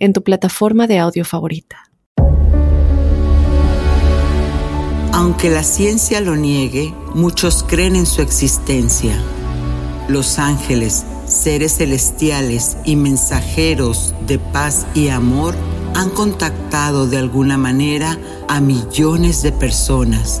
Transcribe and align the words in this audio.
en 0.00 0.12
tu 0.12 0.24
plataforma 0.24 0.86
de 0.88 0.98
audio 0.98 1.24
favorita. 1.24 1.90
Aunque 5.12 5.50
la 5.50 5.62
ciencia 5.62 6.20
lo 6.20 6.34
niegue, 6.34 6.94
muchos 7.14 7.62
creen 7.62 7.94
en 7.94 8.06
su 8.06 8.22
existencia. 8.22 9.20
Los 10.08 10.38
ángeles, 10.38 11.04
seres 11.26 11.76
celestiales 11.76 12.78
y 12.84 12.96
mensajeros 12.96 14.14
de 14.26 14.38
paz 14.38 14.86
y 14.94 15.08
amor 15.08 15.54
han 15.94 16.10
contactado 16.10 17.06
de 17.06 17.18
alguna 17.18 17.58
manera 17.58 18.18
a 18.48 18.60
millones 18.60 19.42
de 19.42 19.52
personas. 19.52 20.40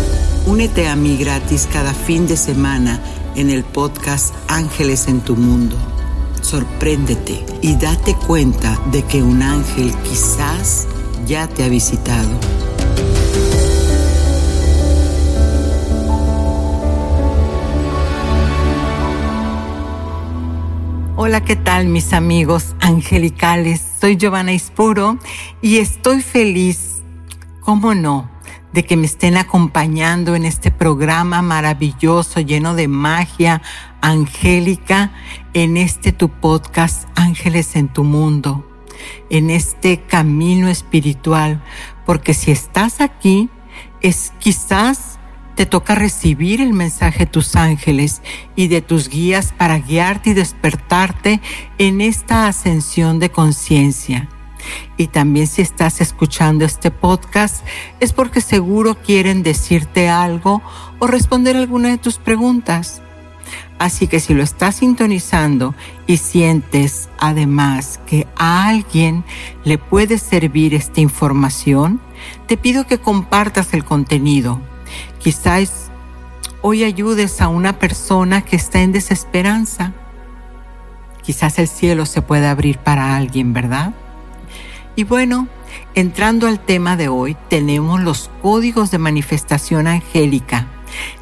Únete 0.47 0.87
a 0.87 0.95
mí 0.95 1.17
gratis 1.17 1.67
cada 1.71 1.93
fin 1.93 2.25
de 2.25 2.35
semana 2.35 2.99
en 3.35 3.51
el 3.51 3.63
podcast 3.63 4.33
Ángeles 4.47 5.07
en 5.07 5.21
tu 5.21 5.35
Mundo. 5.35 5.77
Sorpréndete 6.41 7.45
y 7.61 7.75
date 7.75 8.15
cuenta 8.15 8.75
de 8.91 9.03
que 9.03 9.21
un 9.21 9.43
ángel 9.43 9.93
quizás 10.03 10.87
ya 11.27 11.47
te 11.47 11.63
ha 11.63 11.69
visitado. 11.69 12.29
Hola, 21.17 21.45
¿qué 21.45 21.55
tal 21.55 21.85
mis 21.85 22.13
amigos 22.13 22.75
angelicales? 22.79 23.79
Soy 24.01 24.17
Giovanna 24.17 24.53
Ispuro 24.53 25.19
y 25.61 25.77
estoy 25.77 26.23
feliz, 26.23 27.03
¿cómo 27.59 27.93
no? 27.93 28.27
De 28.73 28.85
que 28.85 28.97
me 28.97 29.05
estén 29.05 29.37
acompañando 29.37 30.35
en 30.35 30.45
este 30.45 30.71
programa 30.71 31.41
maravilloso, 31.41 32.39
lleno 32.39 32.75
de 32.75 32.87
magia 32.87 33.61
angélica, 34.01 35.11
en 35.53 35.77
este 35.77 36.11
tu 36.11 36.29
podcast 36.29 37.07
Ángeles 37.15 37.75
en 37.75 37.89
tu 37.89 38.03
Mundo, 38.03 38.65
en 39.29 39.49
este 39.49 40.01
camino 40.01 40.67
espiritual, 40.69 41.61
porque 42.05 42.33
si 42.33 42.51
estás 42.51 43.01
aquí, 43.01 43.49
es 44.01 44.33
quizás 44.39 45.19
te 45.55 45.65
toca 45.65 45.95
recibir 45.95 46.61
el 46.61 46.73
mensaje 46.73 47.19
de 47.19 47.31
tus 47.31 47.55
ángeles 47.55 48.21
y 48.55 48.67
de 48.67 48.81
tus 48.81 49.09
guías 49.09 49.53
para 49.55 49.79
guiarte 49.79 50.31
y 50.31 50.33
despertarte 50.33 51.41
en 51.77 52.01
esta 52.01 52.47
ascensión 52.47 53.19
de 53.19 53.29
conciencia. 53.29 54.29
Y 54.97 55.07
también 55.07 55.47
si 55.47 55.61
estás 55.61 56.01
escuchando 56.01 56.65
este 56.65 56.91
podcast 56.91 57.65
es 57.99 58.13
porque 58.13 58.41
seguro 58.41 58.95
quieren 58.95 59.43
decirte 59.43 60.09
algo 60.09 60.61
o 60.99 61.07
responder 61.07 61.57
alguna 61.57 61.89
de 61.89 61.97
tus 61.97 62.17
preguntas. 62.17 63.01
Así 63.79 64.07
que 64.07 64.19
si 64.19 64.35
lo 64.35 64.43
estás 64.43 64.75
sintonizando 64.75 65.73
y 66.05 66.17
sientes 66.17 67.09
además 67.19 67.99
que 68.05 68.27
a 68.37 68.67
alguien 68.67 69.23
le 69.63 69.79
puede 69.79 70.19
servir 70.19 70.75
esta 70.75 71.01
información, 71.01 71.99
te 72.45 72.57
pido 72.57 72.85
que 72.85 72.99
compartas 72.99 73.73
el 73.73 73.83
contenido. 73.83 74.61
Quizás 75.19 75.89
hoy 76.61 76.83
ayudes 76.83 77.41
a 77.41 77.47
una 77.47 77.79
persona 77.79 78.43
que 78.43 78.55
está 78.55 78.81
en 78.81 78.91
desesperanza. 78.91 79.93
Quizás 81.23 81.57
el 81.57 81.67
cielo 81.67 82.05
se 82.05 82.21
pueda 82.21 82.51
abrir 82.51 82.77
para 82.77 83.15
alguien, 83.15 83.53
¿verdad? 83.53 83.93
Y 84.95 85.03
bueno, 85.03 85.47
entrando 85.95 86.47
al 86.47 86.59
tema 86.59 86.97
de 86.97 87.07
hoy, 87.07 87.37
tenemos 87.49 88.01
los 88.01 88.29
códigos 88.41 88.91
de 88.91 88.97
manifestación 88.97 89.87
angélica. 89.87 90.67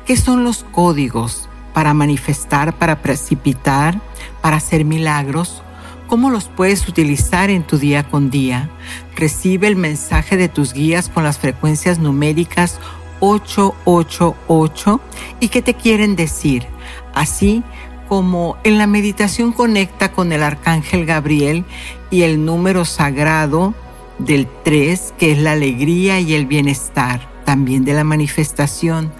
¿Qué 0.06 0.18
son 0.18 0.44
los 0.44 0.64
códigos 0.72 1.48
para 1.74 1.94
manifestar, 1.94 2.74
para 2.74 3.02
precipitar, 3.02 4.02
para 4.42 4.58
hacer 4.58 4.86
milagros? 4.86 5.62
¿Cómo 6.08 6.32
los 6.32 6.46
puedes 6.46 6.88
utilizar 6.88 7.52
en 7.52 7.62
tu 7.62 7.78
día 7.78 8.04
con 8.04 8.32
día? 8.32 8.70
Recibe 9.16 9.68
el 9.68 9.76
mensaje 9.76 10.38
de 10.38 10.50
tus 10.50 10.74
guías 10.74 11.08
con 11.08 11.24
las 11.24 11.38
frecuencias 11.38 12.00
numéricas 12.00 12.80
888 13.20 15.00
y 15.40 15.50
qué 15.50 15.62
te 15.62 15.76
quieren 15.76 16.16
decir. 16.16 16.66
Así 17.14 17.64
como 18.08 18.58
en 18.64 18.80
la 18.80 18.88
meditación 18.88 19.52
conecta 19.52 20.12
con 20.12 20.32
el 20.32 20.42
arcángel 20.42 21.06
Gabriel 21.06 21.64
y 22.12 22.24
el 22.24 22.46
número 22.46 22.86
sagrado 22.86 23.74
del 24.18 24.48
3, 24.64 25.14
que 25.18 25.32
es 25.32 25.38
la 25.38 25.54
alegría 25.54 26.20
y 26.20 26.34
el 26.34 26.46
bienestar, 26.46 27.30
también 27.46 27.86
de 27.86 27.94
la 27.94 28.04
manifestación. 28.04 29.12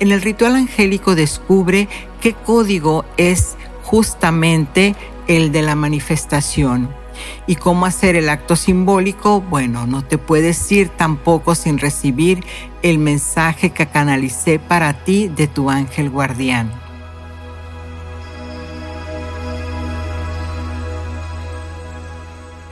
En 0.00 0.12
el 0.12 0.20
ritual 0.20 0.56
angélico 0.56 1.14
descubre 1.14 1.88
qué 2.20 2.34
código 2.34 3.04
es 3.16 3.56
justamente 3.82 4.94
el 5.26 5.52
de 5.52 5.62
la 5.62 5.74
manifestación. 5.74 6.90
¿Y 7.46 7.56
cómo 7.56 7.86
hacer 7.86 8.14
el 8.16 8.28
acto 8.28 8.56
simbólico? 8.56 9.40
Bueno, 9.40 9.86
no 9.86 10.04
te 10.04 10.18
puedes 10.18 10.70
ir 10.70 10.88
tampoco 10.88 11.54
sin 11.54 11.78
recibir 11.78 12.44
el 12.82 12.98
mensaje 12.98 13.70
que 13.70 13.86
canalicé 13.86 14.58
para 14.58 15.04
ti 15.04 15.28
de 15.28 15.48
tu 15.48 15.70
ángel 15.70 16.10
guardián. 16.10 16.87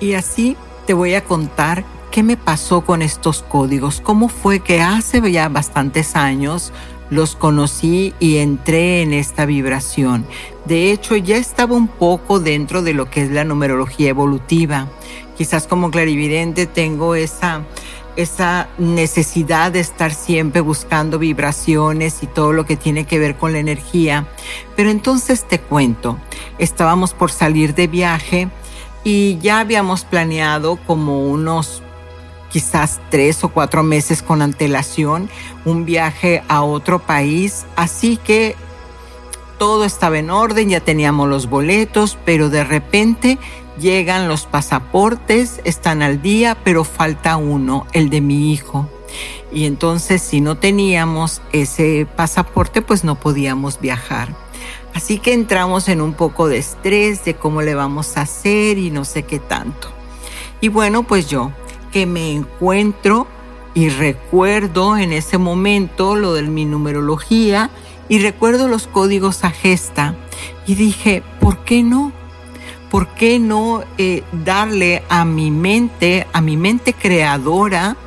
Y 0.00 0.14
así 0.14 0.56
te 0.86 0.94
voy 0.94 1.14
a 1.14 1.24
contar 1.24 1.84
qué 2.10 2.22
me 2.22 2.36
pasó 2.36 2.82
con 2.82 3.02
estos 3.02 3.42
códigos, 3.42 4.00
cómo 4.00 4.28
fue 4.28 4.60
que 4.60 4.80
hace 4.80 5.30
ya 5.30 5.48
bastantes 5.48 6.16
años 6.16 6.72
los 7.10 7.36
conocí 7.36 8.14
y 8.18 8.38
entré 8.38 9.02
en 9.02 9.12
esta 9.12 9.46
vibración. 9.46 10.26
De 10.64 10.90
hecho, 10.90 11.16
ya 11.16 11.36
estaba 11.36 11.76
un 11.76 11.88
poco 11.88 12.40
dentro 12.40 12.82
de 12.82 12.94
lo 12.94 13.10
que 13.10 13.22
es 13.22 13.30
la 13.30 13.44
numerología 13.44 14.08
evolutiva. 14.08 14.88
Quizás 15.36 15.66
como 15.66 15.90
clarividente 15.90 16.66
tengo 16.66 17.14
esa, 17.14 17.62
esa 18.16 18.68
necesidad 18.78 19.70
de 19.70 19.80
estar 19.80 20.12
siempre 20.12 20.60
buscando 20.60 21.18
vibraciones 21.18 22.22
y 22.22 22.26
todo 22.26 22.52
lo 22.52 22.66
que 22.66 22.76
tiene 22.76 23.04
que 23.04 23.18
ver 23.18 23.36
con 23.36 23.52
la 23.52 23.58
energía. 23.58 24.26
Pero 24.74 24.90
entonces 24.90 25.46
te 25.46 25.60
cuento, 25.60 26.18
estábamos 26.58 27.12
por 27.12 27.30
salir 27.30 27.74
de 27.74 27.86
viaje 27.86 28.48
y 29.06 29.38
ya 29.38 29.60
habíamos 29.60 30.04
planeado 30.04 30.80
como 30.84 31.20
unos 31.28 31.80
quizás 32.50 32.98
tres 33.08 33.44
o 33.44 33.50
cuatro 33.50 33.84
meses 33.84 34.20
con 34.20 34.42
antelación 34.42 35.30
un 35.64 35.84
viaje 35.84 36.42
a 36.48 36.62
otro 36.62 36.98
país, 36.98 37.66
así 37.76 38.16
que 38.16 38.56
todo 39.58 39.84
estaba 39.84 40.18
en 40.18 40.28
orden, 40.28 40.70
ya 40.70 40.80
teníamos 40.80 41.28
los 41.28 41.48
boletos, 41.48 42.18
pero 42.24 42.50
de 42.50 42.64
repente 42.64 43.38
llegan 43.78 44.26
los 44.26 44.44
pasaportes, 44.44 45.60
están 45.62 46.02
al 46.02 46.20
día, 46.20 46.56
pero 46.64 46.82
falta 46.82 47.36
uno, 47.36 47.86
el 47.92 48.10
de 48.10 48.20
mi 48.20 48.52
hijo. 48.52 48.90
Y 49.52 49.66
entonces 49.66 50.20
si 50.20 50.40
no 50.40 50.56
teníamos 50.56 51.42
ese 51.52 52.08
pasaporte, 52.16 52.82
pues 52.82 53.04
no 53.04 53.14
podíamos 53.14 53.80
viajar. 53.80 54.45
Así 54.96 55.18
que 55.18 55.34
entramos 55.34 55.90
en 55.90 56.00
un 56.00 56.14
poco 56.14 56.48
de 56.48 56.56
estrés 56.56 57.22
de 57.22 57.34
cómo 57.34 57.60
le 57.60 57.74
vamos 57.74 58.16
a 58.16 58.22
hacer 58.22 58.78
y 58.78 58.90
no 58.90 59.04
sé 59.04 59.24
qué 59.24 59.38
tanto. 59.38 59.88
Y 60.62 60.68
bueno, 60.68 61.02
pues 61.02 61.28
yo 61.28 61.52
que 61.92 62.06
me 62.06 62.32
encuentro 62.32 63.26
y 63.74 63.90
recuerdo 63.90 64.96
en 64.96 65.12
ese 65.12 65.36
momento 65.36 66.16
lo 66.16 66.32
de 66.32 66.44
mi 66.44 66.64
numerología 66.64 67.68
y 68.08 68.20
recuerdo 68.20 68.68
los 68.68 68.86
códigos 68.86 69.44
a 69.44 69.50
gesta 69.50 70.14
y 70.66 70.76
dije, 70.76 71.22
¿por 71.40 71.58
qué 71.58 71.82
no? 71.82 72.10
¿Por 72.90 73.08
qué 73.08 73.38
no 73.38 73.84
eh, 73.98 74.22
darle 74.32 75.02
a 75.10 75.26
mi 75.26 75.50
mente, 75.50 76.26
a 76.32 76.40
mi 76.40 76.56
mente 76.56 76.94
creadora, 76.94 77.98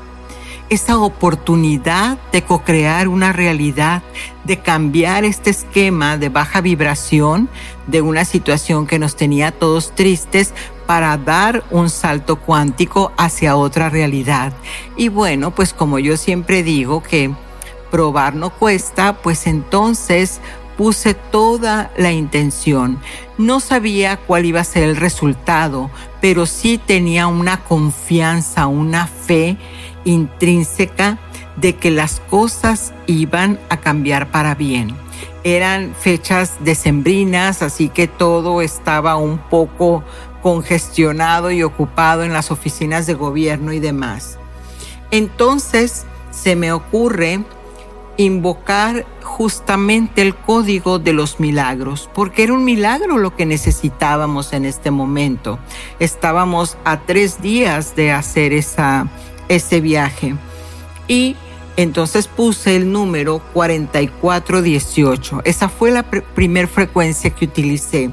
esa 0.70 0.98
oportunidad 1.00 2.18
de 2.32 2.44
co-crear 2.44 3.08
una 3.08 3.34
realidad, 3.34 4.04
de 4.44 4.60
cambiar 4.60 5.26
este 5.26 5.50
esquema 5.50 6.18
de 6.18 6.30
baja 6.30 6.62
vibración 6.62 7.50
de 7.88 8.02
una 8.02 8.24
situación 8.26 8.86
que 8.86 9.00
nos 9.00 9.16
tenía 9.16 9.52
todos 9.52 9.96
tristes 9.96 10.54
para 10.86 11.18
dar 11.18 11.64
un 11.72 11.90
salto 11.90 12.38
cuántico 12.40 13.12
hacia 13.18 13.56
otra 13.56 13.90
realidad. 13.90 14.54
Y 14.96 15.10
bueno, 15.10 15.52
pues 15.52 15.74
como 15.74 16.00
yo 16.00 16.18
siempre 16.18 16.64
digo 16.64 17.04
que 17.04 17.32
probar 17.92 18.36
no 18.36 18.52
cuesta, 18.52 19.22
pues 19.22 19.48
entonces 19.48 20.40
puse 20.80 21.14
toda 21.14 21.92
la 21.98 22.14
intención. 22.14 23.00
No 23.38 23.60
sabía 23.60 24.16
cuál 24.16 24.46
iba 24.46 24.62
a 24.62 24.64
ser 24.64 24.84
el 24.84 24.96
resultado, 24.96 25.92
pero 26.22 26.46
sí 26.46 26.78
tenía 26.78 27.28
una 27.28 27.64
confianza, 27.66 28.68
una 28.68 29.06
fe 29.06 29.58
intrínseca 30.06 31.20
de 31.56 31.76
que 31.76 31.92
las 31.92 32.20
cosas 32.30 32.94
iban 33.08 33.60
a 33.70 33.78
cambiar 33.78 34.32
para 34.32 34.56
bien. 34.56 34.96
Eran 35.44 35.94
fechas 35.96 36.56
decembrinas, 36.60 37.62
así 37.62 37.90
que 37.90 38.08
todo 38.08 38.62
estaba 38.62 39.16
un 39.16 39.38
poco 39.38 40.04
congestionado 40.42 41.52
y 41.52 41.64
ocupado 41.64 42.24
en 42.24 42.34
las 42.34 42.52
oficinas 42.52 43.08
de 43.08 43.14
gobierno 43.14 43.74
y 43.74 43.80
demás. 43.80 44.38
Entonces 45.12 46.06
se 46.32 46.56
me 46.56 46.72
ocurre 46.72 47.44
invocar 48.18 49.06
justamente 49.24 50.22
el 50.22 50.36
código 50.36 51.00
de 51.00 51.14
los 51.14 51.40
milagros, 51.40 52.10
porque 52.14 52.44
era 52.44 52.54
un 52.54 52.66
milagro 52.66 53.18
lo 53.18 53.34
que 53.34 53.46
necesitábamos 53.46 54.52
en 54.52 54.66
este 54.66 54.92
momento. 54.92 55.58
Estábamos 56.00 56.78
a 56.84 57.00
tres 57.00 57.42
días 57.42 57.96
de 57.96 58.12
hacer 58.12 58.52
esa, 58.52 59.08
ese 59.50 59.82
viaje. 59.82 60.36
Y 61.08 61.36
entonces 61.76 62.28
puse 62.28 62.76
el 62.76 62.92
número 62.92 63.42
4418. 63.54 65.42
Esa 65.46 65.70
fue 65.70 65.92
la 65.92 66.04
primer 66.04 66.68
frecuencia 66.68 67.30
que 67.30 67.46
utilicé. 67.46 68.12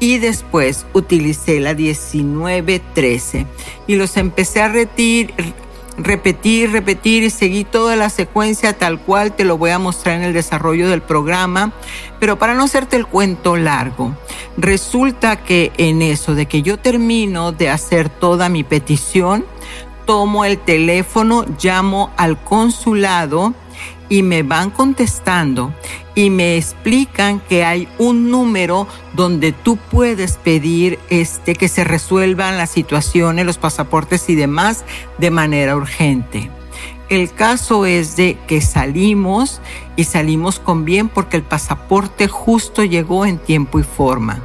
Y 0.00 0.18
después 0.18 0.86
utilicé 0.94 1.60
la 1.60 1.74
1913. 1.74 3.46
Y 3.86 3.96
los 3.96 4.16
empecé 4.16 4.62
a 4.62 4.68
retir, 4.68 5.32
repetir, 5.98 6.72
repetir 6.72 7.22
y 7.22 7.30
seguí 7.30 7.64
toda 7.64 7.96
la 7.96 8.08
secuencia 8.08 8.72
tal 8.72 8.98
cual 8.98 9.36
te 9.36 9.44
lo 9.44 9.58
voy 9.58 9.70
a 9.70 9.78
mostrar 9.78 10.16
en 10.16 10.22
el 10.22 10.32
desarrollo 10.32 10.88
del 10.88 11.02
programa. 11.02 11.72
Pero 12.18 12.38
para 12.38 12.54
no 12.54 12.64
hacerte 12.64 12.96
el 12.96 13.06
cuento 13.06 13.56
largo, 13.56 14.16
resulta 14.56 15.36
que 15.36 15.70
en 15.76 16.02
eso 16.02 16.34
de 16.34 16.46
que 16.46 16.62
yo 16.62 16.78
termino 16.78 17.52
de 17.52 17.68
hacer 17.68 18.08
toda 18.08 18.48
mi 18.48 18.64
petición, 18.64 19.44
tomo 20.04 20.44
el 20.44 20.58
teléfono, 20.58 21.44
llamo 21.62 22.10
al 22.16 22.42
consulado 22.42 23.54
y 24.08 24.22
me 24.22 24.42
van 24.42 24.70
contestando 24.70 25.72
y 26.14 26.30
me 26.30 26.56
explican 26.56 27.40
que 27.40 27.64
hay 27.64 27.88
un 27.98 28.30
número 28.30 28.86
donde 29.14 29.52
tú 29.52 29.76
puedes 29.76 30.36
pedir 30.36 30.98
este 31.08 31.54
que 31.54 31.68
se 31.68 31.84
resuelvan 31.84 32.58
las 32.58 32.70
situaciones, 32.70 33.46
los 33.46 33.58
pasaportes 33.58 34.28
y 34.28 34.34
demás 34.34 34.84
de 35.18 35.30
manera 35.30 35.76
urgente. 35.76 36.50
El 37.08 37.32
caso 37.32 37.86
es 37.86 38.16
de 38.16 38.38
que 38.46 38.60
salimos 38.60 39.60
y 39.96 40.04
salimos 40.04 40.58
con 40.58 40.84
bien 40.84 41.08
porque 41.08 41.36
el 41.36 41.42
pasaporte 41.42 42.28
justo 42.28 42.84
llegó 42.84 43.26
en 43.26 43.38
tiempo 43.38 43.78
y 43.78 43.82
forma. 43.82 44.42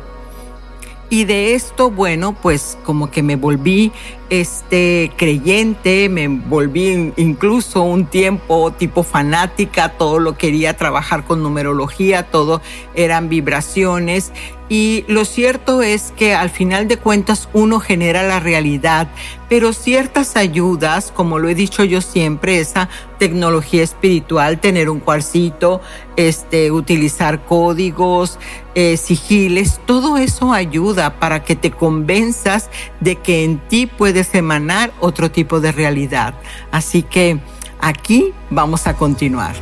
Y 1.10 1.24
de 1.24 1.56
esto, 1.56 1.90
bueno, 1.90 2.34
pues 2.34 2.78
como 2.84 3.10
que 3.10 3.24
me 3.24 3.38
volví 3.38 3.94
este 4.30 5.12
creyente, 5.16 6.10
me 6.10 6.28
volví 6.28 7.14
incluso 7.18 7.82
un 7.82 8.06
tiempo 8.06 8.72
tipo 8.72 9.04
fanática, 9.04 9.90
todo 9.90 10.20
lo 10.20 10.38
quería 10.38 10.76
trabajar 10.76 11.24
con 11.24 11.42
numerología, 11.42 12.24
todo 12.24 12.62
eran 12.96 13.30
vibraciones. 13.30 14.32
Y 14.70 15.06
lo 15.08 15.24
cierto 15.24 15.82
es 15.82 16.12
que 16.18 16.34
al 16.34 16.50
final 16.50 16.90
de 16.90 16.98
cuentas 16.98 17.48
uno 17.54 17.80
genera 17.80 18.24
la 18.24 18.42
realidad, 18.42 19.08
pero 19.48 19.72
ciertas 19.72 20.36
ayudas, 20.36 21.14
como 21.16 21.40
lo 21.40 21.48
he 21.48 21.56
dicho 21.56 21.86
yo 21.86 22.02
siempre, 22.02 22.60
esa 22.60 22.90
tecnología 23.18 23.82
espiritual, 23.82 24.60
tener 24.60 24.90
un 24.90 25.00
cuarcito, 25.00 25.80
este, 26.18 26.72
utilizar 26.72 27.46
códigos, 27.46 28.40
eh, 28.76 28.98
sigiles, 28.98 29.80
todo 29.86 30.18
eso 30.18 30.52
ayuda 30.52 31.18
para 31.18 31.44
que 31.44 31.56
te 31.56 31.72
convenzas 31.72 32.70
de 33.00 33.16
que 33.16 33.46
en 33.46 33.60
ti 33.70 33.86
puedes 34.18 34.34
emanar 34.34 34.92
otro 35.00 35.30
tipo 35.30 35.60
de 35.60 35.72
realidad. 35.72 36.34
Así 36.72 37.04
que 37.04 37.40
aquí 37.80 38.34
vamos 38.50 38.88
a 38.88 38.96
continuar. 38.96 39.54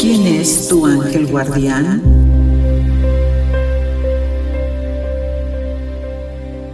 ¿Quién 0.00 0.26
es 0.28 0.68
tu 0.68 0.86
ángel 0.86 1.26
guardián? 1.26 2.00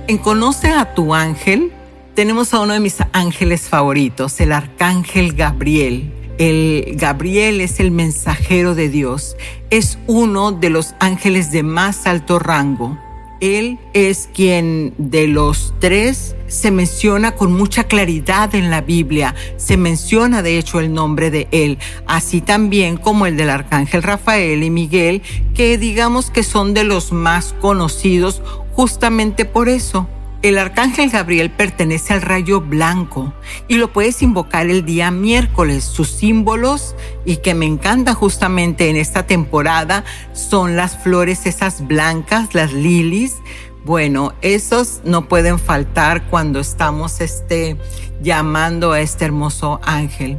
En 0.09 0.19
Conoce 0.19 0.69
a 0.69 0.93
tu 0.93 1.15
ángel 1.15 1.73
tenemos 2.15 2.53
a 2.53 2.61
uno 2.61 2.75
de 2.75 2.81
mis 2.81 2.99
ángeles 3.15 3.63
favoritos, 3.63 4.39
el 4.43 4.53
arcángel 4.53 5.33
Gabriel. 5.33 6.12
El 6.39 6.97
Gabriel 6.97 7.61
es 7.61 7.79
el 7.81 7.91
mensajero 7.91 8.75
de 8.75 8.89
Dios, 8.89 9.37
es 9.71 9.99
uno 10.07 10.53
de 10.53 10.71
los 10.71 10.95
ángeles 10.99 11.53
de 11.53 11.63
más 11.63 12.07
alto 12.07 12.39
rango. 12.39 12.99
Él 13.41 13.79
es 13.93 14.29
quien 14.33 14.95
de 14.99 15.27
los 15.27 15.75
tres 15.81 16.37
se 16.47 16.71
menciona 16.71 17.33
con 17.33 17.53
mucha 17.53 17.85
claridad 17.85 18.55
en 18.55 18.71
la 18.71 18.83
Biblia. 18.83 19.35
Se 19.57 19.77
menciona 19.77 20.43
de 20.43 20.59
hecho 20.59 20.79
el 20.79 20.95
nombre 20.95 21.33
de 21.33 21.49
él, 21.51 21.79
así 22.07 22.41
también 22.41 22.97
como 22.97 23.27
el 23.27 23.37
del 23.37 23.51
arcángel 23.51 24.05
Rafael 24.05 24.63
y 24.63 24.71
Miguel, 24.71 25.23
que 25.55 25.77
digamos 25.77 26.31
que 26.31 26.45
son 26.45 26.73
de 26.73 26.85
los 26.85 27.11
más 27.11 27.53
conocidos 27.61 28.43
justamente 28.75 29.45
por 29.45 29.69
eso. 29.69 30.07
El 30.43 30.59
arcángel 30.59 31.09
Gabriel 31.09 31.53
pertenece 31.53 32.13
al 32.13 32.21
rayo 32.21 32.61
blanco 32.61 33.33
y 33.69 33.77
lo 33.77 33.93
puedes 33.93 34.23
invocar 34.23 34.67
el 34.67 34.85
día 34.85 35.13
miércoles. 35.13 35.85
Sus 35.85 36.09
símbolos 36.09 36.97
y 37.25 37.37
que 37.37 37.55
me 37.55 37.65
encanta 37.65 38.13
justamente 38.13 38.91
en 38.91 38.97
esta 38.97 39.25
temporada 39.25 40.05
son 40.33 40.75
las 40.75 40.99
flores 40.99 41.47
esas 41.47 41.87
blancas, 41.87 42.57
las 42.57 42.73
lilies. 42.73 43.37
Bueno, 43.85 44.33
esos 44.43 45.01
no 45.05 45.29
pueden 45.29 45.61
faltar 45.61 46.25
cuando 46.29 46.59
estamos 46.59 47.21
este, 47.21 47.77
llamando 48.21 48.91
a 48.91 49.01
este 49.01 49.25
hermoso 49.25 49.81
ángel. 49.85 50.39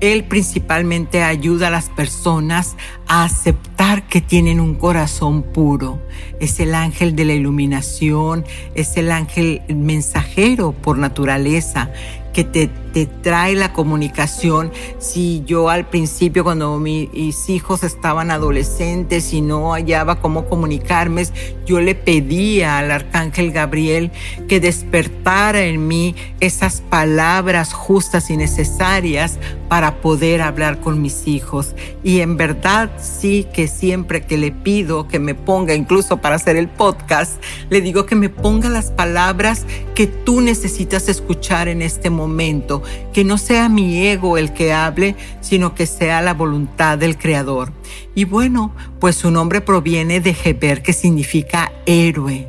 Él 0.00 0.24
principalmente 0.24 1.22
ayuda 1.22 1.68
a 1.68 1.70
las 1.70 1.88
personas 1.88 2.76
a 3.06 3.24
aceptar 3.24 4.06
que 4.08 4.20
tienen 4.20 4.60
un 4.60 4.74
corazón 4.74 5.42
puro. 5.42 6.00
Es 6.40 6.60
el 6.60 6.74
ángel 6.74 7.16
de 7.16 7.24
la 7.24 7.34
iluminación, 7.34 8.44
es 8.74 8.96
el 8.96 9.10
ángel 9.10 9.62
mensajero 9.68 10.72
por 10.72 10.98
naturaleza 10.98 11.90
que 12.32 12.44
te, 12.44 12.70
trae 13.04 13.54
la 13.54 13.74
comunicación. 13.74 14.72
Si 14.98 15.42
yo 15.44 15.68
al 15.68 15.86
principio, 15.86 16.44
cuando 16.44 16.78
mis 16.78 17.50
hijos 17.50 17.82
estaban 17.82 18.30
adolescentes 18.30 19.34
y 19.34 19.42
no 19.42 19.72
hallaba 19.72 20.20
cómo 20.20 20.46
comunicarme, 20.46 21.24
yo 21.66 21.80
le 21.80 21.94
pedía 21.94 22.78
al 22.78 22.90
arcángel 22.90 23.52
Gabriel 23.52 24.10
que 24.48 24.60
despertara 24.60 25.64
en 25.64 25.86
mí 25.86 26.14
esas 26.40 26.80
palabras 26.80 27.74
justas 27.74 28.30
y 28.30 28.36
necesarias 28.36 29.38
para 29.68 30.00
poder 30.00 30.42
hablar 30.42 30.80
con 30.80 31.02
mis 31.02 31.26
hijos. 31.26 31.74
Y 32.02 32.20
en 32.20 32.36
verdad 32.36 32.90
sí 33.00 33.46
que 33.52 33.68
siempre 33.68 34.22
que 34.22 34.38
le 34.38 34.52
pido 34.52 35.08
que 35.08 35.18
me 35.18 35.34
ponga, 35.34 35.74
incluso 35.74 36.18
para 36.18 36.36
hacer 36.36 36.56
el 36.56 36.68
podcast, 36.68 37.42
le 37.68 37.80
digo 37.80 38.06
que 38.06 38.14
me 38.14 38.28
ponga 38.28 38.68
las 38.68 38.90
palabras 38.90 39.64
que 39.94 40.06
tú 40.06 40.40
necesitas 40.40 41.08
escuchar 41.08 41.68
en 41.68 41.82
este 41.82 42.10
momento, 42.10 42.82
que 43.12 43.24
no 43.24 43.38
sea 43.38 43.68
mi 43.68 44.06
ego 44.06 44.38
el 44.38 44.52
que 44.52 44.72
hable, 44.72 45.16
sino 45.40 45.74
que 45.74 45.86
sea 45.86 46.22
la 46.22 46.34
voluntad 46.34 46.98
del 46.98 47.16
Creador. 47.18 47.72
Y 48.14 48.24
bueno, 48.24 48.74
pues 49.00 49.16
su 49.16 49.30
nombre 49.30 49.60
proviene 49.60 50.20
de 50.20 50.36
Heber, 50.44 50.82
que 50.82 50.92
significa 50.92 51.72
héroe, 51.86 52.48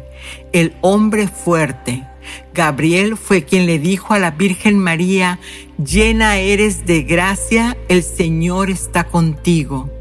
el 0.53 0.75
hombre 0.82 1.27
fuerte. 1.27 2.03
Gabriel 2.53 3.17
fue 3.17 3.44
quien 3.44 3.65
le 3.65 3.79
dijo 3.79 4.13
a 4.13 4.20
la 4.20 4.32
Virgen 4.32 4.79
María, 4.79 5.39
llena 5.77 6.38
eres 6.38 6.86
de 6.86 7.03
gracia, 7.03 7.77
el 7.88 8.03
Señor 8.03 8.70
está 8.70 9.06
contigo. 9.06 9.97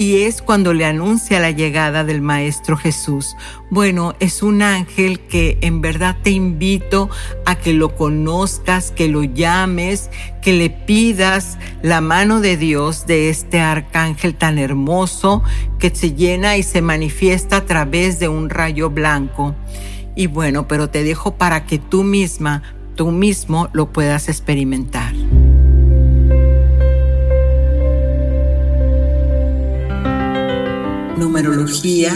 Y 0.00 0.22
es 0.22 0.40
cuando 0.40 0.72
le 0.72 0.86
anuncia 0.86 1.40
la 1.40 1.50
llegada 1.50 2.04
del 2.04 2.22
Maestro 2.22 2.78
Jesús. 2.78 3.36
Bueno, 3.68 4.14
es 4.18 4.42
un 4.42 4.62
ángel 4.62 5.20
que 5.20 5.58
en 5.60 5.82
verdad 5.82 6.16
te 6.22 6.30
invito 6.30 7.10
a 7.44 7.56
que 7.56 7.74
lo 7.74 7.94
conozcas, 7.94 8.92
que 8.92 9.08
lo 9.08 9.24
llames, 9.24 10.08
que 10.40 10.54
le 10.54 10.70
pidas 10.70 11.58
la 11.82 12.00
mano 12.00 12.40
de 12.40 12.56
Dios 12.56 13.06
de 13.06 13.28
este 13.28 13.60
arcángel 13.60 14.34
tan 14.36 14.56
hermoso 14.56 15.42
que 15.78 15.94
se 15.94 16.14
llena 16.14 16.56
y 16.56 16.62
se 16.62 16.80
manifiesta 16.80 17.56
a 17.56 17.66
través 17.66 18.18
de 18.18 18.28
un 18.28 18.48
rayo 18.48 18.88
blanco. 18.88 19.54
Y 20.16 20.28
bueno, 20.28 20.66
pero 20.66 20.88
te 20.88 21.04
dejo 21.04 21.34
para 21.34 21.66
que 21.66 21.78
tú 21.78 22.04
misma, 22.04 22.62
tú 22.94 23.10
mismo 23.10 23.68
lo 23.74 23.92
puedas 23.92 24.30
experimentar. 24.30 25.12
Numerología. 31.20 32.14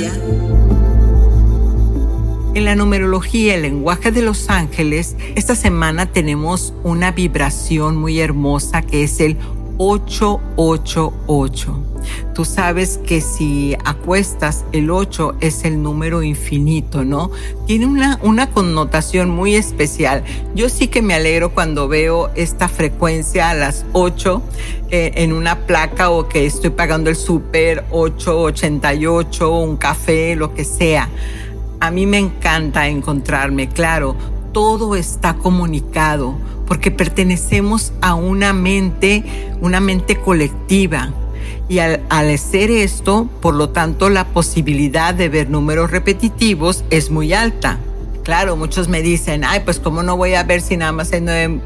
En 2.55 2.65
la 2.65 2.75
numerología, 2.75 3.55
el 3.55 3.61
lenguaje 3.61 4.11
de 4.11 4.23
los 4.23 4.49
ángeles, 4.49 5.15
esta 5.35 5.55
semana 5.55 6.11
tenemos 6.11 6.73
una 6.85 7.13
vibración 7.13 7.97
muy 7.99 8.19
hermosa 8.21 8.81
que 8.81 9.05
es 9.05 9.21
el 9.21 9.37
888. 9.79 11.85
Tú 12.35 12.45
sabes 12.45 12.99
que 12.99 13.21
si 13.21 13.77
acuestas 13.85 14.65
el 14.73 14.91
8 14.91 15.37
es 15.41 15.65
el 15.65 15.83
número 15.83 16.23
infinito, 16.23 17.05
¿no? 17.05 17.31
Tiene 17.67 17.87
una, 17.87 18.19
una 18.23 18.51
connotación 18.51 19.31
muy 19.31 19.55
especial. 19.55 20.25
Yo 20.55 20.69
sí 20.69 20.89
que 20.89 21.01
me 21.01 21.15
alegro 21.15 21.55
cuando 21.55 21.89
veo 21.89 22.31
esta 22.35 22.69
frecuencia 22.69 23.51
a 23.51 23.55
las 23.55 23.87
8 23.93 24.43
eh, 24.91 25.13
en 25.17 25.33
una 25.33 25.67
placa 25.67 26.11
o 26.11 26.29
que 26.29 26.47
estoy 26.47 26.71
pagando 26.71 27.11
el 27.11 27.17
súper 27.17 27.85
888, 27.91 29.59
un 29.59 29.77
café, 29.77 30.37
lo 30.37 30.55
que 30.55 30.65
sea. 30.65 31.09
A 31.81 31.91
mí 31.91 32.07
me 32.07 32.19
encanta 32.19 32.89
encontrarme, 32.89 33.69
claro, 33.69 34.17
todo 34.55 34.97
está 34.97 35.35
comunicado 35.35 36.35
porque 36.67 36.91
pertenecemos 36.91 37.93
a 38.01 38.15
una 38.15 38.55
mente, 38.55 39.23
una 39.61 39.81
mente 39.81 40.19
colectiva. 40.19 41.13
Y 41.69 41.81
al, 41.81 42.01
hacer 42.09 42.71
esto, 42.71 43.29
por 43.43 43.55
lo 43.55 43.71
tanto, 43.71 44.09
la 44.09 44.27
posibilidad 44.29 45.13
de 45.13 45.29
ver 45.29 45.51
números 45.51 45.91
repetitivos 45.91 46.85
es 46.89 47.11
muy 47.11 47.35
alta. 47.35 47.79
Claro, 48.23 48.57
muchos 48.57 48.89
me 48.89 49.03
dicen, 49.03 49.45
ay, 49.45 49.61
pues 49.65 49.81
cómo 49.81 50.03
no 50.03 50.17
voy 50.17 50.35
a 50.35 50.45
ver 50.45 50.63
si 50.63 50.79
nada 50.79 50.93
más 50.93 51.13
hay 51.13 51.21
nueve, 51.21 51.61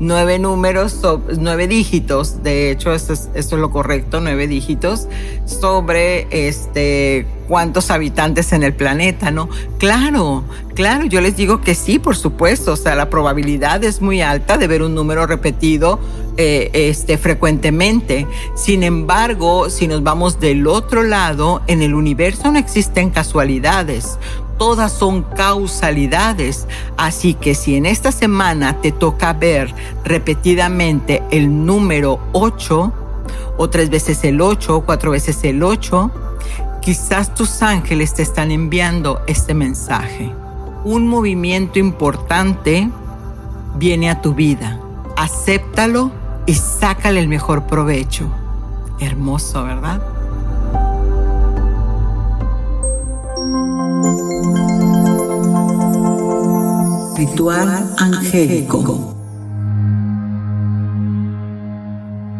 nueve 0.00 0.38
números, 0.38 1.00
nueve 1.38 1.68
dígitos, 1.68 2.42
de 2.42 2.70
hecho 2.70 2.92
esto 2.92 3.12
es, 3.12 3.28
esto 3.34 3.56
es 3.56 3.60
lo 3.60 3.70
correcto, 3.70 4.20
nueve 4.20 4.46
dígitos, 4.46 5.08
sobre 5.46 6.26
este 6.30 7.26
cuántos 7.48 7.90
habitantes 7.90 8.52
en 8.52 8.62
el 8.62 8.74
planeta, 8.74 9.30
¿no? 9.30 9.48
Claro, 9.78 10.44
claro, 10.74 11.06
yo 11.06 11.20
les 11.20 11.34
digo 11.34 11.62
que 11.62 11.74
sí, 11.74 11.98
por 11.98 12.14
supuesto, 12.14 12.74
o 12.74 12.76
sea, 12.76 12.94
la 12.94 13.08
probabilidad 13.08 13.82
es 13.82 14.02
muy 14.02 14.20
alta 14.20 14.58
de 14.58 14.66
ver 14.66 14.82
un 14.82 14.94
número 14.94 15.26
repetido 15.26 15.98
eh, 16.36 16.70
este, 16.74 17.16
frecuentemente. 17.16 18.26
Sin 18.54 18.82
embargo, 18.82 19.70
si 19.70 19.88
nos 19.88 20.02
vamos 20.02 20.38
del 20.38 20.66
otro 20.66 21.02
lado, 21.02 21.62
en 21.66 21.82
el 21.82 21.94
universo 21.94 22.52
no 22.52 22.58
existen 22.58 23.10
casualidades 23.10 24.18
todas 24.58 24.92
son 24.92 25.22
causalidades. 25.22 26.66
Así 26.96 27.34
que 27.34 27.54
si 27.54 27.76
en 27.76 27.86
esta 27.86 28.12
semana 28.12 28.80
te 28.80 28.92
toca 28.92 29.32
ver 29.32 29.74
repetidamente 30.04 31.22
el 31.30 31.64
número 31.64 32.20
8, 32.32 32.92
o 33.56 33.70
tres 33.70 33.90
veces 33.90 34.24
el 34.24 34.40
8, 34.40 34.76
o 34.76 34.80
cuatro 34.82 35.10
veces 35.10 35.42
el 35.44 35.62
8, 35.62 36.10
quizás 36.80 37.34
tus 37.34 37.62
ángeles 37.62 38.14
te 38.14 38.22
están 38.22 38.50
enviando 38.50 39.20
este 39.26 39.54
mensaje. 39.54 40.32
Un 40.84 41.08
movimiento 41.08 41.78
importante 41.78 42.88
viene 43.76 44.10
a 44.10 44.22
tu 44.22 44.34
vida. 44.34 44.80
Acéptalo 45.16 46.12
y 46.46 46.54
sácale 46.54 47.20
el 47.20 47.28
mejor 47.28 47.66
provecho. 47.66 48.28
Hermoso, 49.00 49.64
¿verdad? 49.64 50.17
Ritual 57.18 57.96
angélico. 57.98 59.16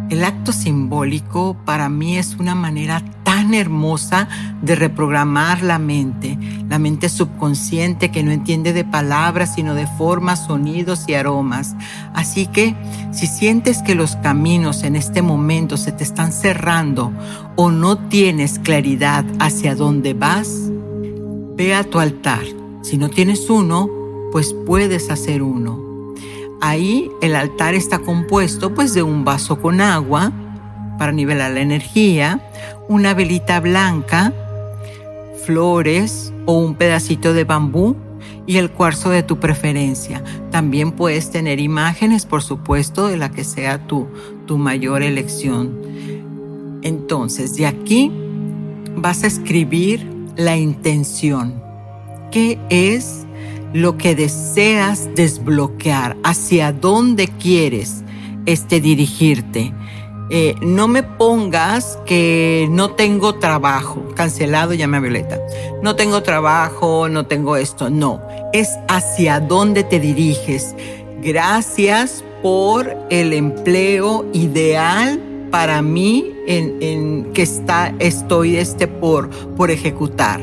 El 0.09 0.23
acto 0.23 0.53
simbólico 0.53 1.57
para 1.65 1.89
mí 1.89 2.17
es 2.17 2.37
una 2.37 2.55
manera 2.55 3.03
tan 3.25 3.55
hermosa 3.55 4.29
de 4.63 4.77
reprogramar 4.77 5.63
la 5.65 5.81
mente, 5.81 6.39
la 6.69 6.79
mente 6.79 7.09
subconsciente 7.09 8.13
que 8.13 8.23
no 8.23 8.31
entiende 8.31 8.73
de 8.73 8.85
palabras 8.85 9.57
sino 9.57 9.75
de 9.75 9.89
formas, 9.89 10.47
sonidos 10.47 11.07
y 11.09 11.15
aromas. 11.15 11.75
Así 12.15 12.47
que 12.47 12.77
si 13.11 13.27
sientes 13.27 13.83
que 13.83 13.97
los 13.97 14.15
caminos 14.15 14.85
en 14.85 14.95
este 14.95 15.23
momento 15.23 15.77
se 15.77 15.91
te 15.91 16.05
están 16.05 16.31
cerrando 16.31 17.13
o 17.57 17.73
no 17.73 17.99
tienes 17.99 18.61
claridad 18.61 19.25
hacia 19.41 19.75
dónde 19.75 20.15
vas, 20.15 20.71
ve 21.57 21.75
a 21.75 21.83
tu 21.83 21.99
altar. 21.99 22.45
Si 22.83 22.97
no 22.97 23.09
tienes 23.09 23.51
uno, 23.51 23.98
pues 24.33 24.55
puedes 24.67 25.11
hacer 25.11 25.43
uno. 25.43 25.89
Ahí 26.61 27.11
el 27.23 27.37
altar 27.37 27.75
está 27.75 28.01
compuesto 28.01 28.75
pues 28.75 28.95
de 28.95 29.03
un 29.03 29.25
vaso 29.25 29.61
con 29.61 29.81
agua 29.81 30.33
para 30.99 31.13
nivelar 31.13 31.53
la 31.53 31.61
energía, 31.61 32.41
una 32.89 33.15
velita 33.15 33.61
blanca, 33.61 34.33
flores 35.45 36.33
o 36.47 36.59
un 36.59 36.75
pedacito 36.75 37.33
de 37.33 37.45
bambú 37.45 37.97
y 38.47 38.57
el 38.57 38.71
cuarzo 38.71 39.11
de 39.11 39.23
tu 39.23 39.39
preferencia. 39.39 40.25
También 40.51 40.93
puedes 40.93 41.31
tener 41.31 41.61
imágenes, 41.61 42.27
por 42.27 42.43
supuesto, 42.43 43.07
de 43.07 43.17
la 43.17 43.31
que 43.31 43.45
sea 43.45 43.87
tu, 43.87 44.09
tu 44.47 44.59
mayor 44.59 45.03
elección. 45.03 45.79
Entonces, 46.83 47.55
de 47.57 47.67
aquí 47.67 48.11
vas 48.97 49.23
a 49.23 49.27
escribir 49.27 50.07
la 50.37 50.57
intención. 50.57 51.63
¿Qué 52.31 52.59
es 52.71 53.27
lo 53.73 53.97
que 53.97 54.15
deseas 54.15 55.09
desbloquear? 55.15 56.17
¿Hacia 56.25 56.73
dónde 56.73 57.29
quieres 57.29 58.03
este 58.47 58.81
dirigirte? 58.81 59.73
Eh, 60.31 60.55
no 60.61 60.89
me 60.89 61.03
pongas 61.03 61.99
que 62.05 62.69
no 62.71 62.91
tengo 62.91 63.37
trabajo. 63.37 64.05
Cancelado, 64.15 64.75
llame 64.75 64.99
a 64.99 65.01
Violeta. 65.01 65.41
No 65.83 65.97
tengo 65.97 66.23
trabajo, 66.23 67.09
no 67.09 67.27
tengo 67.27 67.57
esto. 67.57 67.89
No, 67.89 68.21
es 68.53 68.69
hacia 68.89 69.41
dónde 69.41 69.85
te 69.85 70.01
diriges. 70.01 70.75
Gracias 71.23 72.25
por 72.43 72.95
el 73.11 73.33
empleo 73.33 74.27
ideal 74.33 75.21
para 75.51 75.81
mí 75.83 76.35
en, 76.47 77.33
que 77.33 77.43
está, 77.43 77.95
estoy 77.99 78.57
este 78.57 78.87
por, 78.87 79.31
por 79.57 79.71
ejecutar. 79.71 80.41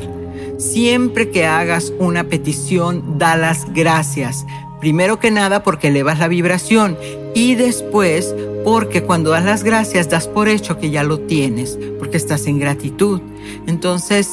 Siempre 0.58 1.30
que 1.30 1.46
hagas 1.46 1.92
una 1.98 2.24
petición, 2.24 3.18
da 3.18 3.36
las 3.36 3.72
gracias. 3.72 4.46
Primero 4.80 5.18
que 5.18 5.30
nada 5.30 5.62
porque 5.62 5.88
elevas 5.88 6.18
la 6.18 6.28
vibración 6.28 6.96
y 7.34 7.54
después 7.54 8.34
porque 8.64 9.02
cuando 9.02 9.30
das 9.30 9.44
las 9.44 9.64
gracias 9.64 10.08
das 10.08 10.28
por 10.28 10.48
hecho 10.48 10.78
que 10.78 10.90
ya 10.90 11.02
lo 11.02 11.20
tienes, 11.20 11.78
porque 11.98 12.16
estás 12.16 12.46
en 12.46 12.58
gratitud. 12.58 13.20
Entonces, 13.66 14.28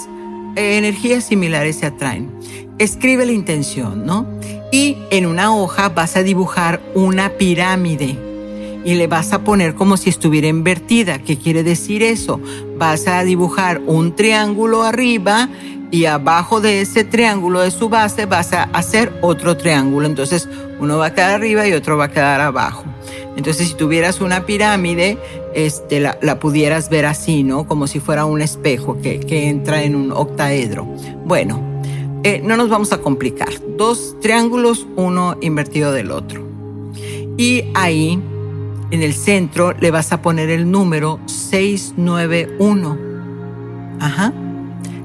energías 0.56 1.26
similares 1.26 1.78
se 1.78 1.88
atraen. 1.88 2.32
Escribe 2.80 3.26
la 3.26 3.32
intención, 3.32 4.06
¿no? 4.06 4.28
Y 4.72 4.98
en 5.12 5.26
una 5.26 5.56
hoja 5.56 5.90
vas 5.90 6.16
a 6.16 6.24
dibujar 6.24 6.82
una 6.96 7.30
pirámide 7.30 8.18
y 8.86 8.96
le 8.96 9.08
vas 9.08 9.34
a 9.34 9.44
poner 9.44 9.76
como 9.76 9.98
si 9.98 10.10
estuviera 10.10 10.48
invertida. 10.48 11.20
¿Qué 11.20 11.38
quiere 11.38 11.64
decir 11.64 12.04
eso? 12.04 12.40
Vas 12.78 13.08
a 13.08 13.24
dibujar 13.24 13.82
un 13.86 14.16
triángulo 14.16 14.84
arriba 14.84 15.50
y 15.92 16.06
abajo 16.06 16.60
de 16.60 16.82
ese 16.82 17.04
triángulo 17.04 17.62
de 17.62 17.70
su 17.70 17.88
base 17.88 18.26
vas 18.26 18.52
a 18.54 18.64
hacer 18.64 19.14
otro 19.22 19.58
triángulo. 19.58 20.08
Entonces 20.08 20.50
uno 20.80 20.98
va 20.98 21.08
a 21.08 21.14
quedar 21.14 21.32
arriba 21.36 21.68
y 21.68 21.74
otro 21.74 21.98
va 21.98 22.06
a 22.06 22.12
quedar 22.12 22.42
abajo. 22.42 22.84
Entonces 23.38 23.68
si 23.68 23.76
tuvieras 23.76 24.22
una 24.22 24.46
pirámide, 24.46 25.18
este, 25.54 26.00
la, 26.00 26.40
pudieras 26.40 26.90
ver 26.90 27.06
así, 27.06 27.44
¿no? 27.44 27.68
Como 27.68 27.88
si 27.88 28.00
fuera 28.00 28.26
un 28.26 28.42
espejo 28.42 28.98
que, 29.02 29.20
entra 29.48 29.84
en 29.84 29.96
un 29.96 30.12
octaedro. 30.12 30.86
Bueno, 31.26 31.62
eh, 32.24 32.42
no 32.44 32.58
nos 32.58 32.70
vamos 32.70 32.92
a 32.92 33.00
complicar. 33.00 33.50
Dos 33.78 34.16
triángulos, 34.20 34.88
uno 34.96 35.38
invertido 35.42 35.92
del 35.92 36.12
otro. 36.12 36.44
Y 37.38 37.66
ahí 37.74 38.20
en 38.94 39.02
el 39.02 39.16
centro 39.16 39.74
le 39.74 39.90
vas 39.90 40.12
a 40.12 40.22
poner 40.22 40.52
el 40.52 40.70
número 40.70 41.20
691. 41.26 43.00
Ajá. 44.00 44.32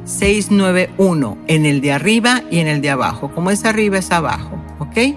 691 0.05 1.39
en 1.47 1.65
el 1.65 1.81
de 1.81 1.93
arriba 1.93 2.43
y 2.51 2.59
en 2.59 2.67
el 2.67 2.83
de 2.83 2.91
abajo. 2.91 3.31
Como 3.35 3.51
es 3.51 3.65
arriba 3.65 3.97
es 3.97 4.11
abajo, 4.11 4.63
¿ok? 4.79 5.17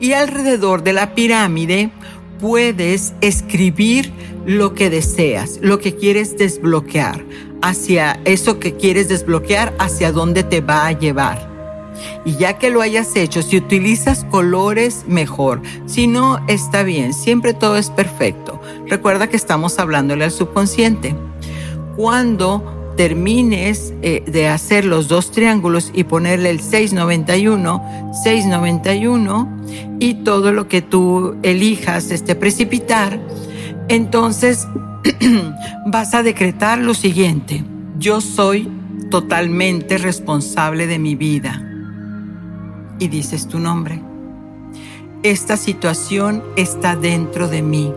Y 0.00 0.12
alrededor 0.12 0.82
de 0.82 0.92
la 0.92 1.14
pirámide 1.14 1.90
puedes 2.38 3.14
escribir 3.22 4.12
lo 4.44 4.74
que 4.74 4.90
deseas, 4.90 5.58
lo 5.62 5.78
que 5.78 5.96
quieres 5.96 6.36
desbloquear, 6.36 7.24
hacia 7.62 8.20
eso 8.26 8.58
que 8.60 8.76
quieres 8.76 9.08
desbloquear, 9.08 9.74
hacia 9.78 10.12
dónde 10.12 10.42
te 10.42 10.60
va 10.60 10.86
a 10.86 10.92
llevar. 10.92 11.47
Y 12.24 12.36
ya 12.36 12.58
que 12.58 12.70
lo 12.70 12.80
hayas 12.80 13.14
hecho, 13.16 13.42
si 13.42 13.56
utilizas 13.56 14.24
colores, 14.24 15.04
mejor. 15.06 15.62
Si 15.86 16.06
no, 16.06 16.40
está 16.48 16.82
bien. 16.82 17.12
Siempre 17.12 17.54
todo 17.54 17.76
es 17.76 17.90
perfecto. 17.90 18.60
Recuerda 18.86 19.28
que 19.28 19.36
estamos 19.36 19.78
hablándole 19.78 20.24
al 20.24 20.30
subconsciente. 20.30 21.14
Cuando 21.96 22.92
termines 22.96 23.94
eh, 24.02 24.24
de 24.26 24.48
hacer 24.48 24.84
los 24.84 25.06
dos 25.06 25.30
triángulos 25.30 25.92
y 25.94 26.02
ponerle 26.02 26.50
el 26.50 26.60
691, 26.60 28.12
691 28.24 29.58
y 30.00 30.14
todo 30.24 30.52
lo 30.52 30.66
que 30.66 30.82
tú 30.82 31.36
elijas 31.44 32.10
este 32.10 32.34
precipitar, 32.34 33.20
entonces 33.86 34.66
vas 35.86 36.14
a 36.14 36.24
decretar 36.24 36.78
lo 36.78 36.92
siguiente. 36.92 37.62
Yo 37.98 38.20
soy 38.20 38.68
totalmente 39.10 39.98
responsable 39.98 40.88
de 40.88 40.98
mi 40.98 41.14
vida. 41.14 41.67
Y 42.98 43.08
dices 43.08 43.48
tu 43.48 43.58
nombre. 43.58 44.00
Esta 45.22 45.56
situación 45.56 46.42
está 46.56 46.96
dentro 46.96 47.48
de 47.48 47.62
mí. 47.62 47.92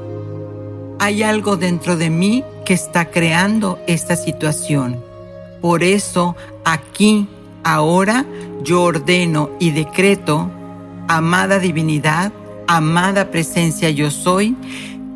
Hay 0.99 1.23
algo 1.23 1.57
dentro 1.57 1.97
de 1.97 2.09
mí 2.09 2.43
que 2.65 2.73
está 2.73 3.11
creando 3.11 3.79
esta 3.87 4.15
situación. 4.15 4.99
Por 5.61 5.83
eso 5.83 6.35
aquí, 6.65 7.27
ahora, 7.63 8.25
yo 8.63 8.83
ordeno 8.83 9.51
y 9.59 9.71
decreto, 9.71 10.49
amada 11.07 11.59
divinidad, 11.59 12.31
amada 12.67 13.31
presencia 13.31 13.89
yo 13.89 14.09
soy, 14.09 14.55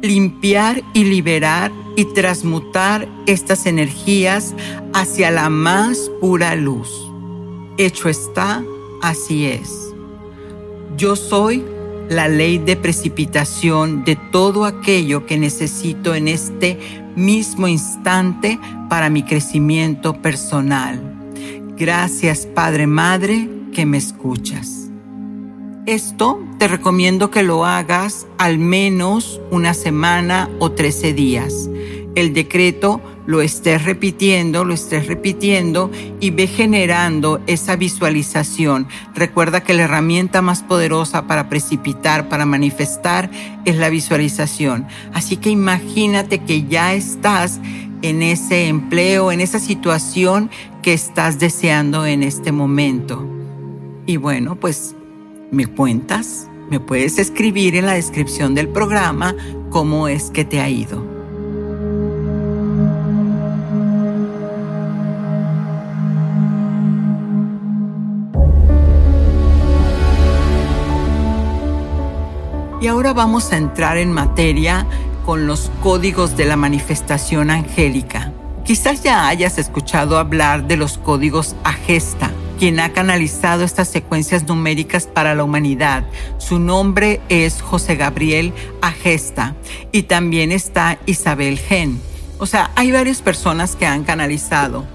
limpiar 0.01 0.83
y 0.93 1.05
liberar 1.05 1.71
y 1.95 2.05
transmutar 2.13 3.07
estas 3.25 3.65
energías 3.65 4.53
hacia 4.93 5.31
la 5.31 5.49
más 5.49 6.11
pura 6.21 6.55
luz. 6.55 7.09
Hecho 7.77 8.09
está, 8.09 8.63
así 9.05 9.45
es. 9.45 9.93
Yo 10.97 11.15
soy 11.15 11.63
la 12.09 12.27
ley 12.27 12.57
de 12.57 12.75
precipitación 12.75 14.03
de 14.03 14.15
todo 14.15 14.65
aquello 14.65 15.25
que 15.25 15.37
necesito 15.37 16.15
en 16.15 16.27
este 16.27 16.77
mismo 17.15 17.67
instante 17.67 18.59
para 18.89 19.09
mi 19.09 19.23
crecimiento 19.23 20.21
personal. 20.21 21.01
Gracias 21.77 22.45
Padre 22.45 22.87
Madre 22.87 23.49
que 23.73 23.85
me 23.85 23.97
escuchas. 23.97 24.89
Esto 25.85 26.43
te 26.57 26.67
recomiendo 26.67 27.29
que 27.29 27.43
lo 27.43 27.65
hagas 27.65 28.25
al 28.39 28.57
menos 28.57 29.39
una 29.51 29.75
semana 29.75 30.49
o 30.59 30.71
13 30.71 31.13
días. 31.13 31.69
El 32.15 32.33
decreto 32.33 33.01
lo 33.25 33.41
estés 33.41 33.83
repitiendo, 33.83 34.63
lo 34.63 34.73
estés 34.73 35.07
repitiendo 35.07 35.91
y 36.19 36.29
ve 36.31 36.47
generando 36.47 37.41
esa 37.47 37.75
visualización. 37.75 38.87
Recuerda 39.13 39.63
que 39.63 39.73
la 39.73 39.83
herramienta 39.83 40.41
más 40.41 40.63
poderosa 40.63 41.27
para 41.27 41.49
precipitar, 41.49 42.29
para 42.29 42.45
manifestar, 42.45 43.29
es 43.65 43.77
la 43.77 43.89
visualización. 43.89 44.87
Así 45.13 45.37
que 45.37 45.49
imagínate 45.49 46.39
que 46.39 46.63
ya 46.63 46.93
estás 46.93 47.59
en 48.01 48.21
ese 48.21 48.67
empleo, 48.67 49.31
en 49.31 49.41
esa 49.41 49.59
situación 49.59 50.49
que 50.81 50.93
estás 50.93 51.39
deseando 51.39 52.05
en 52.05 52.21
este 52.21 52.51
momento. 52.51 53.27
Y 54.05 54.17
bueno, 54.17 54.55
pues 54.55 54.95
me 55.51 55.65
cuentas, 55.65 56.47
me 56.69 56.79
puedes 56.79 57.17
escribir 57.17 57.75
en 57.75 57.87
la 57.87 57.93
descripción 57.93 58.53
del 58.53 58.67
programa 58.67 59.35
cómo 59.71 60.07
es 60.07 60.29
que 60.29 60.45
te 60.45 60.59
ha 60.59 60.69
ido. 60.69 61.14
Y 72.85 72.87
ahora 72.87 73.13
vamos 73.13 73.51
a 73.51 73.57
entrar 73.57 73.97
en 73.97 74.13
materia 74.13 74.85
con 75.25 75.47
los 75.47 75.71
códigos 75.81 76.37
de 76.37 76.45
la 76.45 76.55
manifestación 76.55 77.49
angélica. 77.49 78.31
Quizás 78.63 79.01
ya 79.01 79.27
hayas 79.27 79.57
escuchado 79.57 80.19
hablar 80.19 80.67
de 80.67 80.77
los 80.77 80.99
códigos 80.99 81.55
Agesta, 81.63 82.29
quien 82.59 82.79
ha 82.79 82.93
canalizado 82.93 83.63
estas 83.63 83.87
secuencias 83.87 84.47
numéricas 84.47 85.07
para 85.07 85.33
la 85.33 85.43
humanidad. 85.43 86.05
Su 86.37 86.59
nombre 86.59 87.21
es 87.27 87.59
José 87.59 87.95
Gabriel 87.95 88.53
Agesta 88.83 89.55
y 89.91 90.03
también 90.03 90.51
está 90.51 90.99
Isabel 91.07 91.57
Gen. 91.57 91.99
O 92.37 92.45
sea, 92.45 92.69
hay 92.75 92.91
varias 92.91 93.23
personas 93.23 93.75
que 93.75 93.87
han 93.87 94.03
canalizado. 94.03 94.85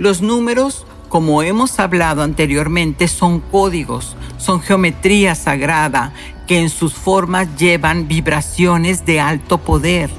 Los 0.00 0.20
números 0.20 0.84
como 1.08 1.42
hemos 1.42 1.78
hablado 1.78 2.22
anteriormente, 2.22 3.06
son 3.08 3.40
códigos, 3.40 4.16
son 4.38 4.60
geometría 4.60 5.34
sagrada 5.34 6.12
que 6.46 6.60
en 6.60 6.70
sus 6.70 6.94
formas 6.94 7.56
llevan 7.56 8.08
vibraciones 8.08 9.04
de 9.04 9.20
alto 9.20 9.58
poder. 9.58 10.10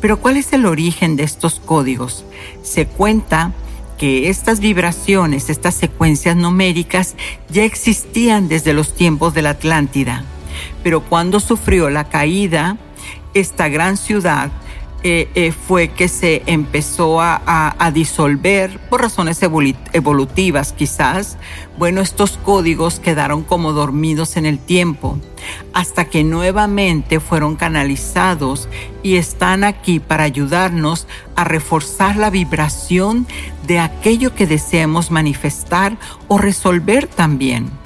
Pero 0.00 0.18
¿cuál 0.18 0.36
es 0.36 0.52
el 0.52 0.66
origen 0.66 1.16
de 1.16 1.22
estos 1.22 1.60
códigos? 1.60 2.24
Se 2.62 2.86
cuenta 2.86 3.52
que 3.98 4.28
estas 4.28 4.58
vibraciones, 4.58 5.48
estas 5.48 5.74
secuencias 5.74 6.34
numéricas 6.34 7.14
ya 7.48 7.62
existían 7.62 8.48
desde 8.48 8.72
los 8.72 8.94
tiempos 8.94 9.32
de 9.34 9.42
la 9.42 9.50
Atlántida. 9.50 10.24
Pero 10.82 11.02
cuando 11.02 11.38
sufrió 11.38 11.88
la 11.88 12.08
caída, 12.08 12.78
esta 13.34 13.68
gran 13.68 13.96
ciudad 13.96 14.50
eh, 15.04 15.28
eh, 15.34 15.50
fue 15.50 15.88
que 15.88 16.06
se 16.06 16.42
empezó 16.46 17.20
a, 17.20 17.90
disolver 17.92 18.78
por 18.88 19.02
razones 19.02 19.40
evolutivas 19.42 20.72
quizás. 20.72 21.36
Bueno, 21.76 22.00
estos 22.00 22.38
códigos 22.38 23.00
quedaron 23.00 23.42
como 23.42 23.72
dormidos 23.72 24.36
en 24.36 24.46
el 24.46 24.58
tiempo 24.58 25.18
hasta 25.72 26.04
que 26.04 26.22
nuevamente 26.22 27.18
fueron 27.18 27.56
canalizados 27.56 28.68
y 29.02 29.16
están 29.16 29.64
aquí 29.64 29.98
para 29.98 30.22
ayudarnos 30.22 31.08
a 31.34 31.44
reforzar 31.44 32.16
la 32.16 32.30
vibración 32.30 33.26
de 33.66 33.80
aquello 33.80 34.34
que 34.34 34.46
deseamos 34.46 35.10
manifestar 35.10 35.96
o 36.28 36.38
resolver 36.38 37.08
también. 37.08 37.81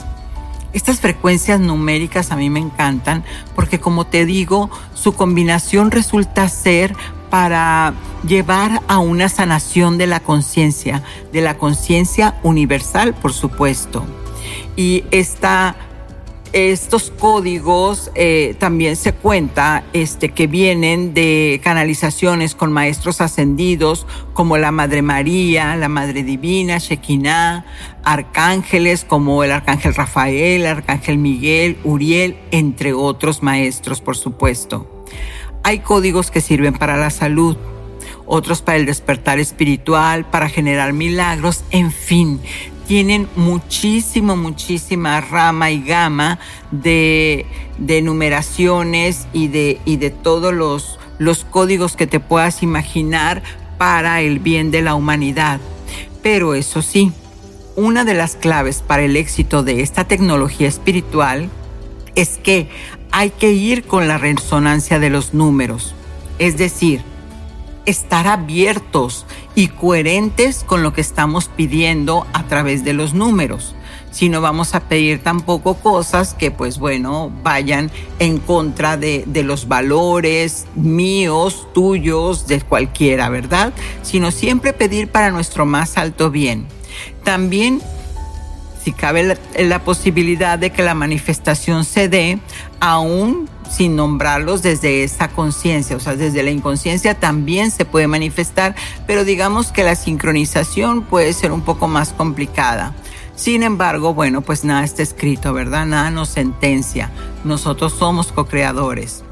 Estas 0.76 1.00
frecuencias 1.00 1.58
numéricas 1.58 2.32
a 2.32 2.36
mí 2.36 2.50
me 2.50 2.60
encantan 2.60 3.24
porque 3.54 3.80
como 3.80 4.06
te 4.06 4.26
digo, 4.26 4.68
su 4.92 5.14
combinación 5.14 5.90
resulta 5.90 6.50
ser 6.50 6.94
para 7.30 7.94
llevar 8.28 8.82
a 8.86 8.98
una 8.98 9.30
sanación 9.30 9.96
de 9.96 10.06
la 10.06 10.20
conciencia, 10.20 11.02
de 11.32 11.40
la 11.40 11.56
conciencia 11.56 12.38
universal, 12.42 13.14
por 13.14 13.32
supuesto. 13.32 14.04
Y 14.76 15.04
esta 15.12 15.76
estos 16.52 17.10
códigos 17.10 18.10
eh, 18.14 18.54
también 18.58 18.96
se 18.96 19.12
cuenta 19.12 19.84
este, 19.92 20.30
que 20.30 20.46
vienen 20.46 21.14
de 21.14 21.60
canalizaciones 21.62 22.54
con 22.54 22.72
maestros 22.72 23.20
ascendidos 23.20 24.06
como 24.32 24.56
la 24.56 24.72
Madre 24.72 25.02
María, 25.02 25.76
la 25.76 25.88
Madre 25.88 26.22
Divina, 26.22 26.78
Shekinah, 26.78 27.64
arcángeles 28.04 29.04
como 29.04 29.44
el 29.44 29.52
Arcángel 29.52 29.94
Rafael, 29.94 30.62
el 30.62 30.66
Arcángel 30.66 31.18
Miguel, 31.18 31.78
Uriel, 31.84 32.36
entre 32.50 32.92
otros 32.92 33.42
maestros, 33.42 34.00
por 34.00 34.16
supuesto. 34.16 35.04
Hay 35.62 35.80
códigos 35.80 36.30
que 36.30 36.40
sirven 36.40 36.74
para 36.74 36.96
la 36.96 37.10
salud, 37.10 37.56
otros 38.24 38.62
para 38.62 38.78
el 38.78 38.86
despertar 38.86 39.38
espiritual, 39.38 40.24
para 40.24 40.48
generar 40.48 40.92
milagros, 40.92 41.64
en 41.70 41.90
fin, 41.90 42.40
tienen 42.86 43.28
muchísimo, 43.36 44.36
muchísima 44.36 45.20
rama 45.20 45.70
y 45.70 45.82
gama 45.82 46.38
de, 46.70 47.46
numeraciones 48.02 49.26
y 49.32 49.48
de, 49.48 49.80
y 49.84 49.96
de 49.96 50.10
todos 50.10 50.54
los, 50.54 50.98
los 51.18 51.44
códigos 51.44 51.96
que 51.96 52.06
te 52.06 52.20
puedas 52.20 52.62
imaginar 52.62 53.42
para 53.78 54.20
el 54.20 54.38
bien 54.38 54.70
de 54.70 54.82
la 54.82 54.94
humanidad. 54.94 55.60
Pero 56.22 56.54
eso 56.54 56.82
sí, 56.82 57.12
una 57.76 58.04
de 58.04 58.14
las 58.14 58.36
claves 58.36 58.82
para 58.86 59.02
el 59.02 59.16
éxito 59.16 59.62
de 59.62 59.82
esta 59.82 60.04
tecnología 60.04 60.68
espiritual 60.68 61.50
es 62.14 62.38
que 62.38 62.68
hay 63.12 63.30
que 63.30 63.52
ir 63.52 63.84
con 63.84 64.08
la 64.08 64.18
resonancia 64.18 64.98
de 64.98 65.10
los 65.10 65.34
números. 65.34 65.94
Es 66.38 66.56
decir, 66.56 67.02
estar 67.86 68.26
abiertos 68.26 69.26
y 69.54 69.68
coherentes 69.68 70.64
con 70.64 70.82
lo 70.82 70.92
que 70.92 71.00
estamos 71.00 71.48
pidiendo 71.48 72.26
a 72.32 72.44
través 72.44 72.84
de 72.84 72.92
los 72.92 73.14
números. 73.14 73.74
Si 74.10 74.28
no 74.28 74.40
vamos 74.40 74.74
a 74.74 74.80
pedir 74.80 75.22
tampoco 75.22 75.74
cosas 75.74 76.34
que, 76.34 76.50
pues 76.50 76.78
bueno, 76.78 77.30
vayan 77.42 77.90
en 78.18 78.38
contra 78.38 78.96
de, 78.96 79.24
de 79.26 79.42
los 79.42 79.68
valores 79.68 80.66
míos, 80.74 81.68
tuyos, 81.74 82.46
de 82.46 82.60
cualquiera, 82.62 83.28
¿verdad? 83.28 83.72
Sino 84.02 84.30
siempre 84.30 84.72
pedir 84.72 85.08
para 85.08 85.30
nuestro 85.30 85.66
más 85.66 85.98
alto 85.98 86.30
bien. 86.30 86.66
También 87.24 87.82
si 88.86 88.92
cabe 88.92 89.24
la, 89.24 89.36
la, 89.58 89.82
posibilidad 89.82 90.60
de 90.60 90.70
que 90.70 90.84
la 90.84 90.94
manifestación 90.94 91.84
se 91.84 92.08
dé, 92.08 92.38
aún 92.78 93.50
sin 93.70 93.96
nombrarlos 93.96 94.62
desde 94.62 95.04
esa 95.04 95.28
conciencia, 95.28 95.96
o 95.96 96.00
sea, 96.00 96.16
desde 96.16 96.42
la 96.42 96.50
inconsciencia 96.50 97.14
también 97.14 97.70
se 97.70 97.84
puede 97.84 98.06
manifestar, 98.06 98.74
pero 99.06 99.24
digamos 99.24 99.72
que 99.72 99.84
la 99.84 99.94
sincronización 99.94 101.02
puede 101.02 101.32
ser 101.32 101.52
un 101.52 101.62
poco 101.62 101.88
más 101.88 102.12
complicada. 102.12 102.94
Sin 103.36 103.62
embargo, 103.62 104.14
bueno, 104.14 104.40
pues 104.40 104.64
nada 104.64 104.84
está 104.84 105.02
escrito, 105.02 105.52
¿verdad? 105.52 105.84
Nada 105.84 106.10
nos 106.10 106.30
sentencia. 106.30 107.10
Nosotros 107.44 107.92
somos 107.92 108.32
co-creadores. 108.32 109.24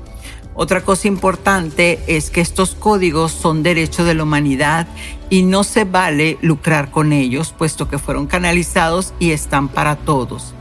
Otra 0.55 0.83
cosa 0.83 1.09
importante 1.09 1.99
es 2.07 2.31
que 2.31 2.41
estos 2.41 2.77
códigos 2.77 3.33
son 3.33 3.63
derecho 3.63 4.05
de 4.05 4.15
la 4.15 4.23
humanidad 4.23 4.87
y 5.31 5.43
no 5.43 5.65
se 5.65 5.85
vale 5.85 6.39
lucrar 6.43 6.91
con 6.93 7.13
ellos, 7.13 7.53
puesto 7.57 7.89
que 7.89 7.99
fueron 7.99 8.27
canalizados 8.27 9.15
y 9.19 9.33
están 9.33 9.69
para 9.69 9.97
todos. 9.97 10.55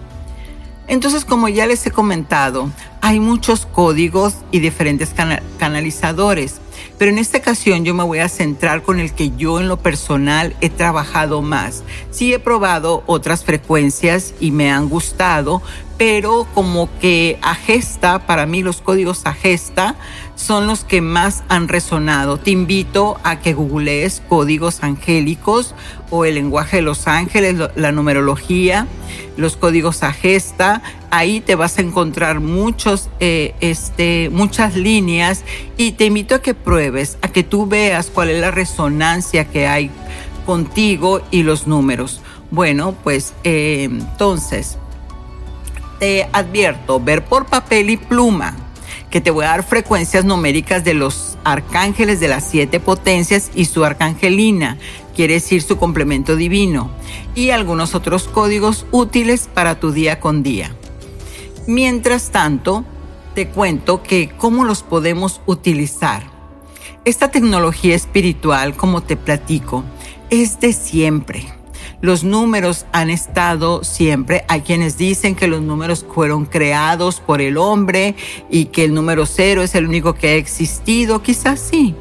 Entonces, 0.87 1.23
como 1.23 1.47
ya 1.47 1.65
les 1.65 1.85
he 1.85 1.91
comentado, 1.91 2.69
hay 3.01 3.19
muchos 3.19 3.65
códigos 3.65 4.35
y 4.51 4.59
diferentes 4.59 5.13
canalizadores, 5.57 6.59
pero 6.97 7.11
en 7.11 7.17
esta 7.17 7.37
ocasión 7.37 7.85
yo 7.85 7.93
me 7.93 8.03
voy 8.03 8.19
a 8.19 8.29
centrar 8.29 8.83
con 8.83 8.99
el 8.99 9.13
que 9.13 9.31
yo 9.31 9.59
en 9.59 9.67
lo 9.67 9.77
personal 9.77 10.55
he 10.61 10.69
trabajado 10.69 11.41
más. 11.41 11.83
Sí 12.11 12.33
he 12.33 12.39
probado 12.39 13.03
otras 13.05 13.43
frecuencias 13.43 14.33
y 14.39 14.51
me 14.51 14.71
han 14.71 14.89
gustado, 14.89 15.61
pero 15.97 16.47
como 16.53 16.89
que 16.99 17.37
Agesta, 17.41 18.25
para 18.25 18.45
mí 18.45 18.63
los 18.63 18.81
códigos 18.81 19.25
Agesta 19.25 19.95
son 20.35 20.67
los 20.67 20.83
que 20.83 21.01
más 21.01 21.43
han 21.49 21.67
resonado. 21.67 22.37
Te 22.37 22.51
invito 22.51 23.19
a 23.23 23.39
que 23.39 23.53
googlees 23.53 24.21
códigos 24.27 24.83
angélicos 24.83 25.75
o 26.09 26.25
el 26.25 26.35
lenguaje 26.35 26.77
de 26.77 26.83
los 26.83 27.07
ángeles, 27.07 27.55
la 27.75 27.91
numerología, 27.91 28.87
los 29.37 29.55
códigos 29.55 30.03
Agesta. 30.03 30.81
Ahí 31.11 31.39
te 31.39 31.55
vas 31.55 31.77
a 31.77 31.81
encontrar 31.81 32.39
muchos, 32.39 33.09
eh, 33.19 33.53
este, 33.59 34.29
muchas 34.31 34.75
líneas 34.75 35.43
y 35.77 35.91
te 35.93 36.05
invito 36.05 36.35
a 36.35 36.41
que 36.41 36.55
pruebes, 36.55 37.17
a 37.21 37.27
que 37.27 37.43
tú 37.43 37.67
veas 37.67 38.07
cuál 38.07 38.29
es 38.29 38.41
la 38.41 38.51
resonancia 38.51 39.45
que 39.45 39.67
hay 39.67 39.91
contigo 40.45 41.21
y 41.29 41.43
los 41.43 41.67
números. 41.67 42.21
Bueno, 42.49 42.95
pues 43.03 43.33
eh, 43.43 43.85
entonces 43.85 44.77
te 45.99 46.27
advierto, 46.33 46.99
ver 46.99 47.23
por 47.25 47.45
papel 47.45 47.89
y 47.89 47.97
pluma, 47.97 48.55
que 49.09 49.21
te 49.21 49.31
voy 49.31 49.45
a 49.45 49.49
dar 49.49 49.63
frecuencias 49.63 50.25
numéricas 50.25 50.83
de 50.83 50.93
los 50.93 51.37
arcángeles 51.43 52.19
de 52.19 52.27
las 52.27 52.49
siete 52.49 52.79
potencias 52.79 53.51
y 53.53 53.65
su 53.65 53.85
arcangelina, 53.85 54.77
quiere 55.15 55.35
decir 55.35 55.61
su 55.61 55.77
complemento 55.77 56.35
divino, 56.35 56.89
y 57.35 57.51
algunos 57.51 57.95
otros 57.95 58.23
códigos 58.27 58.85
útiles 58.91 59.49
para 59.53 59.79
tu 59.79 59.91
día 59.91 60.19
con 60.19 60.43
día. 60.43 60.75
Mientras 61.67 62.31
tanto, 62.31 62.83
te 63.35 63.47
cuento 63.47 64.03
que 64.03 64.29
cómo 64.29 64.63
los 64.63 64.83
podemos 64.83 65.41
utilizar. 65.45 66.23
Esta 67.05 67.31
tecnología 67.31 67.95
espiritual, 67.95 68.75
como 68.75 69.01
te 69.01 69.17
platico, 69.17 69.83
es 70.29 70.59
de 70.59 70.73
siempre 70.73 71.62
los 72.03 72.25
números 72.25 72.85
han 72.91 73.09
estado 73.09 73.85
siempre. 73.85 74.43
Hay 74.49 74.59
quienes 74.59 74.97
dicen 74.97 75.35
que 75.35 75.47
los 75.47 75.61
números 75.61 76.05
fueron 76.13 76.43
creados 76.43 77.21
por 77.21 77.39
el 77.39 77.55
hombre 77.57 78.15
y 78.49 78.65
que 78.65 78.83
el 78.83 78.93
número 78.93 79.25
cero 79.25 79.63
es 79.63 79.73
el 79.73 79.87
único 79.87 80.13
que 80.13 80.27
ha 80.27 80.35
existido. 80.35 81.21
Quizás 81.21 81.61
sí. 81.61 81.95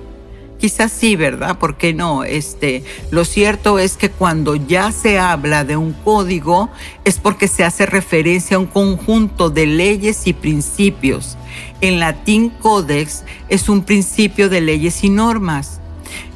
Quizás 0.59 0.91
sí, 0.91 1.15
¿verdad? 1.15 1.57
¿Por 1.57 1.77
qué 1.77 1.95
no? 1.95 2.25
Este, 2.25 2.83
lo 3.13 3.25
cierto 3.25 3.79
es 3.79 3.97
que 3.97 4.11
cuando 4.11 4.57
ya 4.57 4.91
se 4.91 5.21
habla 5.21 5.63
de 5.63 5.77
un 5.77 5.93
código 5.93 6.69
es 7.05 7.21
porque 7.21 7.47
se 7.47 7.63
hace 7.63 7.87
referencia 7.87 8.57
a 8.57 8.61
un 8.61 8.67
conjunto 8.67 9.51
de 9.51 9.67
leyes 9.67 10.27
y 10.27 10.33
principios. 10.33 11.39
En 11.81 12.01
latín 12.01 12.51
codex 12.51 13.23
es 13.49 13.69
un 13.69 13.85
principio 13.85 14.49
de 14.49 14.63
leyes 14.63 15.05
y 15.05 15.11
normas. 15.11 15.79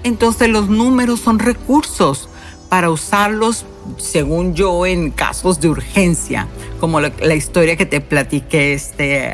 Entonces 0.05 0.51
los 0.51 0.69
números 0.69 1.19
son 1.19 1.41
recursos 1.41 2.29
para 2.77 2.91
usarlos, 2.91 3.65
según 3.97 4.55
yo, 4.55 4.85
en 4.85 5.11
casos 5.11 5.63
de 5.63 5.71
urgencia, 5.71 6.47
como 6.79 7.01
la, 7.01 7.35
historia 7.35 7.75
que 7.75 7.87
te 7.87 8.03
platiqué 8.03 8.75
este, 8.75 9.33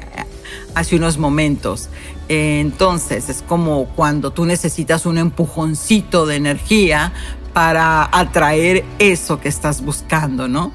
hace 0.77 0.95
unos 0.95 1.19
momentos. 1.19 1.89
Entonces, 2.29 3.29
es 3.29 3.43
como 3.43 3.87
cuando 3.97 4.31
tú 4.31 4.45
necesitas 4.47 5.07
un 5.07 5.19
empujoncito 5.19 6.25
de 6.25 6.37
energía 6.37 7.15
para 7.53 8.09
atraer 8.17 8.85
eso 9.01 9.41
que 9.41 9.49
estás 9.49 9.85
buscando, 9.85 10.47
¿no? 10.47 10.71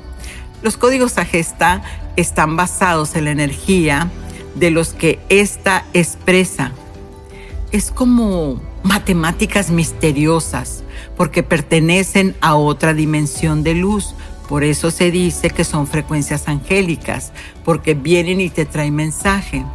Los 0.62 0.76
códigos 0.76 1.18
Agesta 1.18 1.84
están 2.18 2.58
basados 2.58 3.16
en 3.16 3.24
la 3.24 3.32
energía 3.32 4.12
de 4.56 4.72
los 4.72 4.90
que 4.90 5.22
ésta 5.30 5.86
expresa. 5.94 6.74
Es 7.72 7.92
como 7.92 8.62
matemáticas 8.84 9.70
misteriosas 9.70 10.84
porque 11.18 11.44
pertenecen 11.44 12.36
a 12.40 12.56
otra 12.56 12.94
dimensión 12.94 13.64
de 13.64 13.74
luz. 13.74 14.16
Por 14.48 14.64
eso 14.64 14.92
se 14.92 15.12
dice 15.12 15.50
que 15.50 15.66
son 15.66 15.88
frecuencias 15.88 16.48
angélicas, 16.48 17.34
porque 17.66 17.96
vienen 17.96 18.40
y 18.40 18.50
te 18.50 18.66
traen 18.66 18.96
mensaje. 18.96 19.66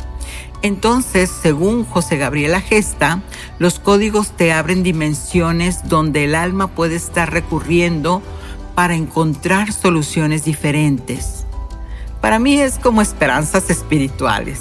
Entonces, 0.62 1.30
según 1.42 1.84
José 1.84 2.16
Gabriel 2.16 2.54
Agesta, 2.54 3.20
los 3.58 3.80
códigos 3.80 4.30
te 4.30 4.52
abren 4.52 4.84
dimensiones 4.84 5.88
donde 5.88 6.24
el 6.24 6.36
alma 6.36 6.68
puede 6.68 6.94
estar 6.94 7.32
recurriendo 7.32 8.22
para 8.76 8.94
encontrar 8.94 9.72
soluciones 9.72 10.44
diferentes. 10.44 11.44
Para 12.20 12.38
mí 12.38 12.60
es 12.60 12.78
como 12.78 13.02
esperanzas 13.02 13.68
espirituales. 13.68 14.60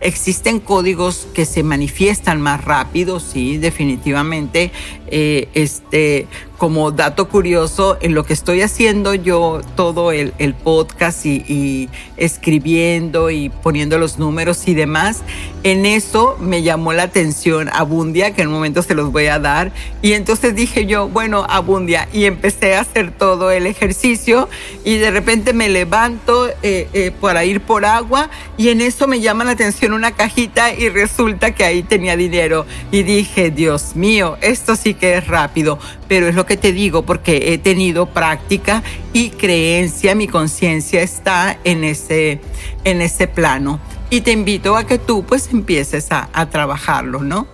Existen 0.00 0.60
códigos 0.60 1.28
que 1.34 1.44
se 1.44 1.62
manifiestan 1.62 2.40
más 2.40 2.64
rápido, 2.64 3.20
sí, 3.20 3.58
definitivamente. 3.58 4.72
Eh, 5.14 5.48
este, 5.52 6.26
como 6.62 6.92
dato 6.92 7.28
curioso, 7.28 7.98
en 8.02 8.14
lo 8.14 8.24
que 8.24 8.32
estoy 8.32 8.62
haciendo 8.62 9.14
yo 9.14 9.62
todo 9.74 10.12
el, 10.12 10.32
podcast 10.62 11.26
y, 11.26 11.90
escribiendo 12.16 13.30
y 13.30 13.48
poniendo 13.48 13.98
los 13.98 14.20
números 14.20 14.68
y 14.68 14.74
demás, 14.74 15.22
en 15.64 15.86
eso 15.86 16.36
me 16.40 16.62
llamó 16.62 16.92
la 16.92 17.02
atención 17.02 17.68
Abundia, 17.72 18.32
que 18.32 18.42
en 18.42 18.48
un 18.48 18.54
momento 18.54 18.80
se 18.82 18.94
los 18.94 19.10
voy 19.10 19.26
a 19.26 19.40
dar. 19.40 19.72
Y 20.02 20.12
entonces 20.12 20.54
dije 20.54 20.86
yo, 20.86 21.08
bueno, 21.08 21.44
Abundia, 21.48 22.08
y 22.12 22.26
empecé 22.26 22.76
a 22.76 22.82
hacer 22.82 23.10
todo 23.10 23.50
el 23.50 23.66
ejercicio 23.66 24.48
y 24.84 24.98
de 24.98 25.10
repente 25.10 25.52
me 25.52 25.68
levanto 25.68 26.48
eh, 26.62 26.88
eh, 26.92 27.10
para 27.20 27.44
ir 27.44 27.60
por 27.60 27.84
agua 27.84 28.30
y 28.56 28.68
en 28.68 28.80
eso 28.82 29.08
me 29.08 29.20
llama 29.20 29.42
la 29.42 29.50
atención 29.50 29.92
una 29.94 30.12
cajita 30.12 30.72
y 30.72 30.88
resulta 30.90 31.56
que 31.56 31.64
ahí 31.64 31.82
tenía 31.82 32.16
dinero. 32.16 32.66
Y 32.92 33.02
dije, 33.02 33.50
Dios 33.50 33.96
mío, 33.96 34.38
esto 34.42 34.76
sí 34.76 34.94
que 34.94 35.01
es 35.02 35.26
rápido, 35.26 35.78
pero 36.08 36.28
es 36.28 36.34
lo 36.34 36.46
que 36.46 36.56
te 36.56 36.72
digo 36.72 37.02
porque 37.02 37.52
he 37.52 37.58
tenido 37.58 38.06
práctica 38.06 38.82
y 39.12 39.30
creencia, 39.30 40.14
mi 40.14 40.28
conciencia 40.28 41.02
está 41.02 41.58
en 41.64 41.84
ese, 41.84 42.40
en 42.84 43.02
ese 43.02 43.26
plano. 43.26 43.80
Y 44.10 44.20
te 44.20 44.32
invito 44.32 44.76
a 44.76 44.84
que 44.86 44.98
tú 44.98 45.24
pues 45.24 45.50
empieces 45.52 46.12
a, 46.12 46.28
a 46.32 46.50
trabajarlo, 46.50 47.20
¿no? 47.20 47.46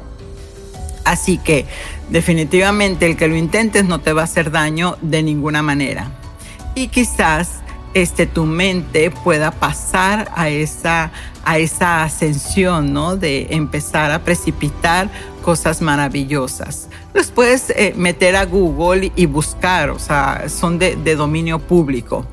Así 1.04 1.38
que 1.38 1.64
definitivamente 2.10 3.06
el 3.06 3.16
que 3.16 3.28
lo 3.28 3.36
intentes 3.36 3.84
no 3.84 4.00
te 4.00 4.12
va 4.12 4.22
a 4.22 4.24
hacer 4.24 4.50
daño 4.50 4.96
de 5.00 5.22
ninguna 5.22 5.62
manera. 5.62 6.10
Y 6.74 6.88
quizás 6.88 7.60
este, 7.94 8.26
tu 8.26 8.44
mente 8.44 9.10
pueda 9.10 9.50
pasar 9.50 10.30
a 10.36 10.48
esa, 10.48 11.10
a 11.44 11.58
esa 11.58 12.02
ascensión, 12.02 12.92
¿no? 12.92 13.16
De 13.16 13.48
empezar 13.50 14.10
a 14.10 14.20
precipitar 14.20 15.10
cosas 15.42 15.80
maravillosas. 15.80 16.88
Los 17.18 17.32
puedes 17.32 17.70
eh, 17.70 17.94
meter 17.96 18.36
a 18.36 18.44
Google 18.44 19.10
y 19.16 19.26
buscar, 19.26 19.90
o 19.90 19.98
sea, 19.98 20.44
son 20.48 20.78
de, 20.78 20.94
de 20.94 21.16
dominio 21.16 21.58
público. 21.58 22.24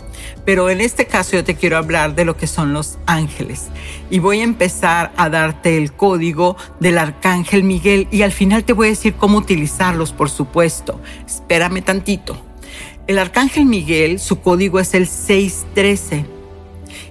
Pero 0.46 0.70
en 0.70 0.80
este 0.80 1.08
caso 1.08 1.32
yo 1.32 1.44
te 1.44 1.56
quiero 1.56 1.78
hablar 1.78 2.14
de 2.14 2.24
lo 2.24 2.38
que 2.38 2.46
son 2.46 2.72
los 2.72 3.00
ángeles. 3.08 3.70
Y 4.12 4.20
voy 4.20 4.42
a 4.42 4.44
empezar 4.44 5.12
a 5.18 5.32
darte 5.32 5.76
el 5.78 5.92
código 5.92 6.56
del 6.80 7.00
arcángel 7.00 7.64
Miguel 7.64 8.08
y 8.12 8.22
al 8.22 8.32
final 8.32 8.64
te 8.64 8.74
voy 8.74 8.86
a 8.86 8.90
decir 8.92 9.16
cómo 9.16 9.40
utilizarlos, 9.40 10.12
por 10.12 10.30
supuesto. 10.30 11.02
Espérame 11.26 11.82
tantito. 11.82 12.38
El 13.08 13.18
arcángel 13.18 13.66
Miguel, 13.66 14.20
su 14.20 14.40
código 14.40 14.80
es 14.80 14.94
el 14.94 15.08
613 15.08 16.28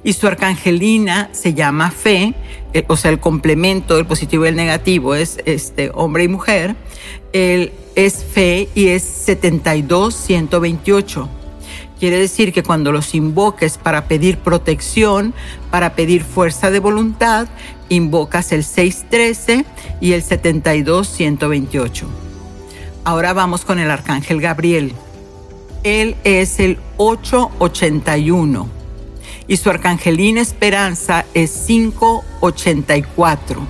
y 0.04 0.12
su 0.12 0.28
arcangelina 0.28 1.28
se 1.32 1.54
llama 1.54 1.90
Fe, 1.90 2.34
eh, 2.74 2.84
o 2.88 2.96
sea, 2.96 3.12
el 3.12 3.20
complemento 3.20 3.94
del 3.94 4.04
positivo 4.04 4.44
y 4.44 4.48
el 4.48 4.56
negativo 4.56 5.14
es 5.14 5.38
este 5.46 5.92
hombre 5.94 6.24
y 6.24 6.28
mujer. 6.28 6.74
Él 7.32 7.72
es 7.94 8.24
Fe 8.24 8.68
y 8.74 8.88
es 8.88 9.04
72128. 9.04 11.28
Quiere 12.00 12.18
decir 12.18 12.52
que 12.52 12.64
cuando 12.64 12.90
los 12.90 13.14
invoques 13.14 13.78
para 13.78 14.08
pedir 14.08 14.38
protección, 14.38 15.32
para 15.70 15.94
pedir 15.94 16.24
fuerza 16.24 16.72
de 16.72 16.80
voluntad, 16.80 17.46
invocas 17.88 18.50
el 18.50 18.64
613 18.64 19.64
y 20.00 20.10
el 20.12 20.24
72128. 20.24 22.08
Ahora 23.04 23.32
vamos 23.32 23.64
con 23.64 23.78
el 23.78 23.92
arcángel 23.92 24.40
Gabriel. 24.40 24.94
Él 25.84 26.16
es 26.24 26.58
el 26.58 26.78
881 26.96 28.83
y 29.46 29.56
su 29.56 29.70
arcangelina 29.70 30.40
esperanza 30.40 31.24
es 31.34 31.64
584. 31.66 33.66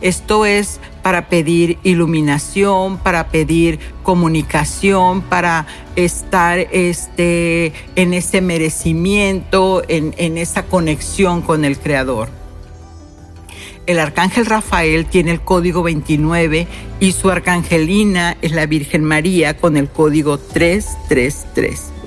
Esto 0.00 0.46
es 0.46 0.80
para 1.02 1.28
pedir 1.28 1.78
iluminación, 1.82 2.98
para 2.98 3.28
pedir 3.28 3.78
comunicación, 4.02 5.22
para 5.22 5.66
estar 5.96 6.58
este, 6.58 7.72
en 7.96 8.14
ese 8.14 8.40
merecimiento, 8.40 9.82
en, 9.88 10.14
en 10.18 10.38
esa 10.38 10.66
conexión 10.66 11.42
con 11.42 11.64
el 11.64 11.78
Creador. 11.78 12.28
El 13.86 13.98
arcángel 13.98 14.44
Rafael 14.44 15.06
tiene 15.06 15.30
el 15.30 15.40
código 15.40 15.82
29 15.82 16.68
y 17.00 17.12
su 17.12 17.30
arcangelina 17.30 18.36
es 18.42 18.52
la 18.52 18.66
Virgen 18.66 19.02
María 19.02 19.56
con 19.56 19.78
el 19.78 19.88
código 19.88 20.38
333. 20.38 21.97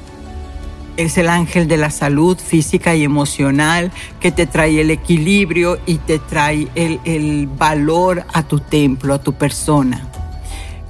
Es 0.97 1.17
el 1.17 1.30
ángel 1.30 1.67
de 1.67 1.77
la 1.77 1.89
salud 1.89 2.38
física 2.38 2.95
y 2.95 3.04
emocional 3.04 3.91
que 4.19 4.32
te 4.32 4.45
trae 4.45 4.82
el 4.82 4.91
equilibrio 4.91 5.80
y 5.86 5.95
te 5.95 6.19
trae 6.19 6.67
el, 6.75 7.47
valor 7.47 8.25
a 8.34 8.43
tu 8.43 8.60
templo, 8.60 9.13
a 9.13 9.21
tu 9.21 9.34
persona. 9.34 10.08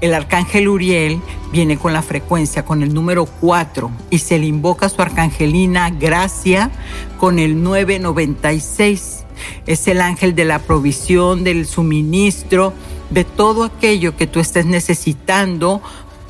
El 0.01 0.15
arcángel 0.15 0.67
Uriel 0.67 1.21
viene 1.51 1.77
con 1.77 1.93
la 1.93 2.01
frecuencia, 2.01 2.65
con 2.65 2.81
el 2.81 2.93
número 2.93 3.25
4 3.25 3.91
y 4.09 4.17
se 4.17 4.39
le 4.39 4.47
invoca 4.47 4.87
a 4.87 4.89
su 4.89 5.01
arcangelina 5.01 5.91
Gracia 5.91 6.71
con 7.19 7.37
el 7.37 7.61
996. 7.61 9.25
Es 9.67 9.87
el 9.87 10.01
ángel 10.01 10.33
de 10.33 10.45
la 10.45 10.59
provisión, 10.59 11.43
del 11.43 11.67
suministro, 11.67 12.73
de 13.11 13.23
todo 13.23 13.63
aquello 13.63 14.15
que 14.15 14.25
tú 14.25 14.39
estés 14.39 14.65
necesitando 14.65 15.81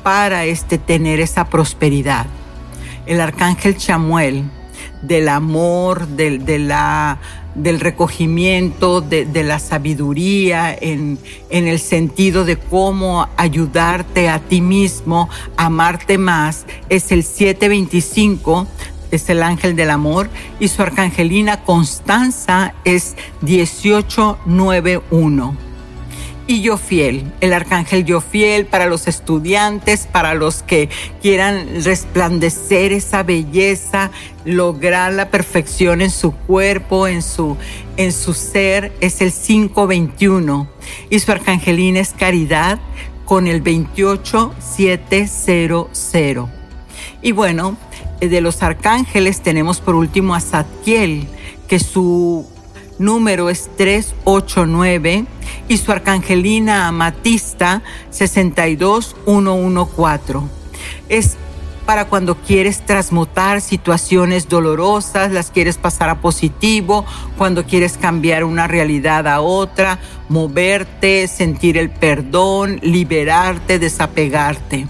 para 0.02 0.44
este, 0.44 0.76
tener 0.76 1.20
esa 1.20 1.46
prosperidad 1.46 2.26
el 3.06 3.20
arcángel 3.20 3.76
Chamuel, 3.76 4.44
del 5.02 5.28
amor, 5.28 6.08
del, 6.08 6.44
de 6.44 6.58
del 7.54 7.78
recogimiento, 7.80 9.02
de, 9.02 9.44
la 9.44 9.58
sabiduría, 9.58 10.74
en, 10.74 11.18
en, 11.50 11.68
el 11.68 11.78
sentido 11.78 12.46
de 12.46 12.56
cómo 12.56 13.28
ayudarte 13.36 14.30
a 14.30 14.38
ti 14.38 14.62
mismo, 14.62 15.28
amarte 15.56 16.18
más, 16.18 16.64
es 16.88 17.12
el 17.12 17.24
725, 17.24 18.66
es 19.10 19.28
el 19.28 19.42
ángel 19.42 19.76
del 19.76 19.90
amor, 19.90 20.30
y 20.60 20.68
su 20.68 20.80
arcangelina 20.82 21.62
Constanza 21.64 22.72
es 22.84 23.16
1891 23.42 25.71
y 26.46 26.60
yo 26.60 26.76
fiel, 26.76 27.24
el 27.40 27.52
arcángel 27.52 28.04
yo 28.04 28.20
fiel 28.20 28.66
para 28.66 28.86
los 28.86 29.08
estudiantes, 29.08 30.08
para 30.10 30.34
los 30.34 30.62
que 30.62 30.88
quieran 31.20 31.84
resplandecer 31.84 32.92
esa 32.92 33.22
belleza, 33.22 34.10
lograr 34.44 35.12
la 35.12 35.30
perfección 35.30 36.00
en 36.00 36.10
su 36.10 36.32
cuerpo, 36.32 37.06
en 37.06 37.22
su, 37.22 37.56
en 37.96 38.12
su 38.12 38.34
ser, 38.34 38.92
es 39.00 39.20
el 39.20 39.32
521 39.32 40.68
y 41.10 41.20
su 41.20 41.30
arcangelina 41.30 42.00
es 42.00 42.12
caridad 42.12 42.80
con 43.24 43.46
el 43.46 43.62
28700. 43.62 46.48
Y 47.22 47.32
bueno, 47.32 47.76
de 48.20 48.40
los 48.40 48.62
arcángeles 48.62 49.40
tenemos 49.40 49.80
por 49.80 49.94
último 49.94 50.34
a 50.34 50.40
Zadkiel, 50.40 51.26
que 51.68 51.78
su 51.78 52.46
número 52.98 53.50
es 53.50 53.70
389 53.76 55.26
y 55.68 55.76
su 55.76 55.92
arcangelina 55.92 56.88
amatista 56.88 57.82
62114. 58.10 60.40
Es 61.08 61.36
para 61.86 62.06
cuando 62.06 62.36
quieres 62.36 62.84
transmutar 62.86 63.60
situaciones 63.60 64.48
dolorosas, 64.48 65.32
las 65.32 65.50
quieres 65.50 65.78
pasar 65.78 66.10
a 66.10 66.20
positivo, 66.20 67.04
cuando 67.36 67.64
quieres 67.64 67.96
cambiar 67.96 68.44
una 68.44 68.68
realidad 68.68 69.26
a 69.26 69.40
otra, 69.40 69.98
moverte, 70.28 71.26
sentir 71.26 71.76
el 71.76 71.90
perdón, 71.90 72.78
liberarte, 72.82 73.78
desapegarte. 73.78 74.86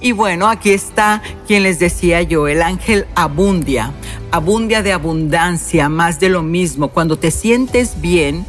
Y 0.00 0.12
bueno, 0.12 0.48
aquí 0.48 0.70
está 0.70 1.22
quien 1.46 1.64
les 1.64 1.78
decía 1.78 2.22
yo, 2.22 2.46
el 2.46 2.62
ángel 2.62 3.06
abundia, 3.16 3.92
abundia 4.30 4.82
de 4.82 4.92
abundancia, 4.92 5.88
más 5.88 6.20
de 6.20 6.28
lo 6.28 6.42
mismo. 6.42 6.88
Cuando 6.88 7.18
te 7.18 7.30
sientes 7.30 8.00
bien, 8.00 8.46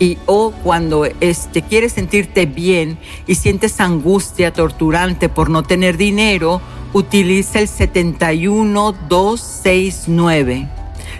y 0.00 0.18
o 0.26 0.50
cuando 0.64 1.04
este, 1.04 1.62
quieres 1.62 1.92
sentirte 1.92 2.46
bien 2.46 2.98
y 3.26 3.36
sientes 3.36 3.80
angustia 3.80 4.52
torturante 4.52 5.28
por 5.28 5.50
no 5.50 5.62
tener 5.62 5.96
dinero, 5.98 6.60
utiliza 6.92 7.60
el 7.60 7.68
71269. 7.68 10.68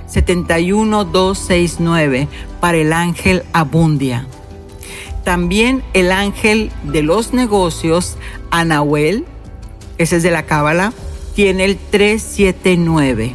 71269 0.07 2.27
para 2.59 2.79
el 2.79 2.93
ángel 2.93 3.45
abundia. 3.53 4.27
También 5.25 5.85
el 5.93 6.11
ángel 6.11 6.73
de 6.83 7.03
los 7.03 7.33
negocios, 7.35 8.17
Anahuel, 8.51 9.27
ese 10.01 10.17
es 10.17 10.23
de 10.23 10.31
la 10.31 10.45
Cábala, 10.47 10.95
tiene 11.35 11.67
el 11.67 11.77
379. 11.77 13.35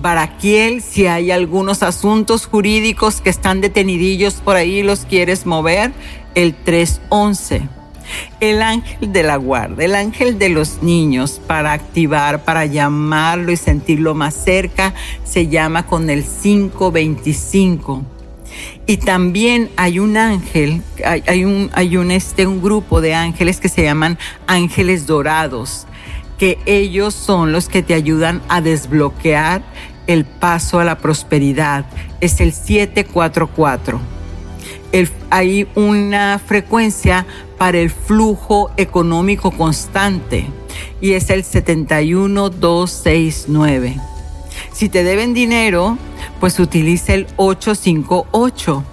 Baraquiel, 0.00 0.80
si 0.80 1.08
hay 1.08 1.32
algunos 1.32 1.82
asuntos 1.82 2.46
jurídicos 2.46 3.20
que 3.20 3.30
están 3.30 3.60
detenidillos 3.60 4.34
por 4.34 4.54
ahí, 4.54 4.84
los 4.84 5.04
quieres 5.06 5.44
mover, 5.44 5.92
el 6.36 6.54
311. 6.54 7.62
El 8.38 8.62
ángel 8.62 9.12
de 9.12 9.22
la 9.24 9.36
guarda, 9.36 9.84
el 9.84 9.96
ángel 9.96 10.38
de 10.38 10.50
los 10.50 10.84
niños, 10.84 11.40
para 11.48 11.72
activar, 11.72 12.44
para 12.44 12.64
llamarlo 12.66 13.50
y 13.50 13.56
sentirlo 13.56 14.14
más 14.14 14.34
cerca, 14.34 14.94
se 15.24 15.48
llama 15.48 15.86
con 15.86 16.10
el 16.10 16.24
525. 16.24 18.04
Y 18.86 18.96
también 18.96 19.70
hay 19.76 20.00
un 20.00 20.16
ángel, 20.16 20.82
hay, 21.04 21.44
un, 21.44 21.70
hay 21.72 21.96
un, 21.96 22.10
este, 22.10 22.46
un 22.46 22.60
grupo 22.60 23.00
de 23.00 23.14
ángeles 23.14 23.60
que 23.60 23.68
se 23.68 23.84
llaman 23.84 24.18
ángeles 24.46 25.06
dorados, 25.06 25.86
que 26.36 26.58
ellos 26.66 27.14
son 27.14 27.52
los 27.52 27.68
que 27.68 27.82
te 27.82 27.94
ayudan 27.94 28.42
a 28.48 28.60
desbloquear 28.60 29.62
el 30.08 30.24
paso 30.24 30.80
a 30.80 30.84
la 30.84 30.98
prosperidad. 30.98 31.86
Es 32.20 32.40
el 32.40 32.52
744. 32.52 34.00
hay 35.30 35.68
una 35.76 36.40
frecuencia 36.44 37.24
para 37.58 37.78
el 37.78 37.90
flujo 37.90 38.72
económico 38.76 39.52
constante 39.52 40.48
y 41.00 41.12
es 41.12 41.30
el 41.30 41.44
71269. 41.44 43.96
Si 44.72 44.88
te 44.88 45.04
deben 45.04 45.34
dinero, 45.34 45.98
pues 46.42 46.58
utiliza 46.58 47.14
el 47.14 47.28
858. 47.36 48.84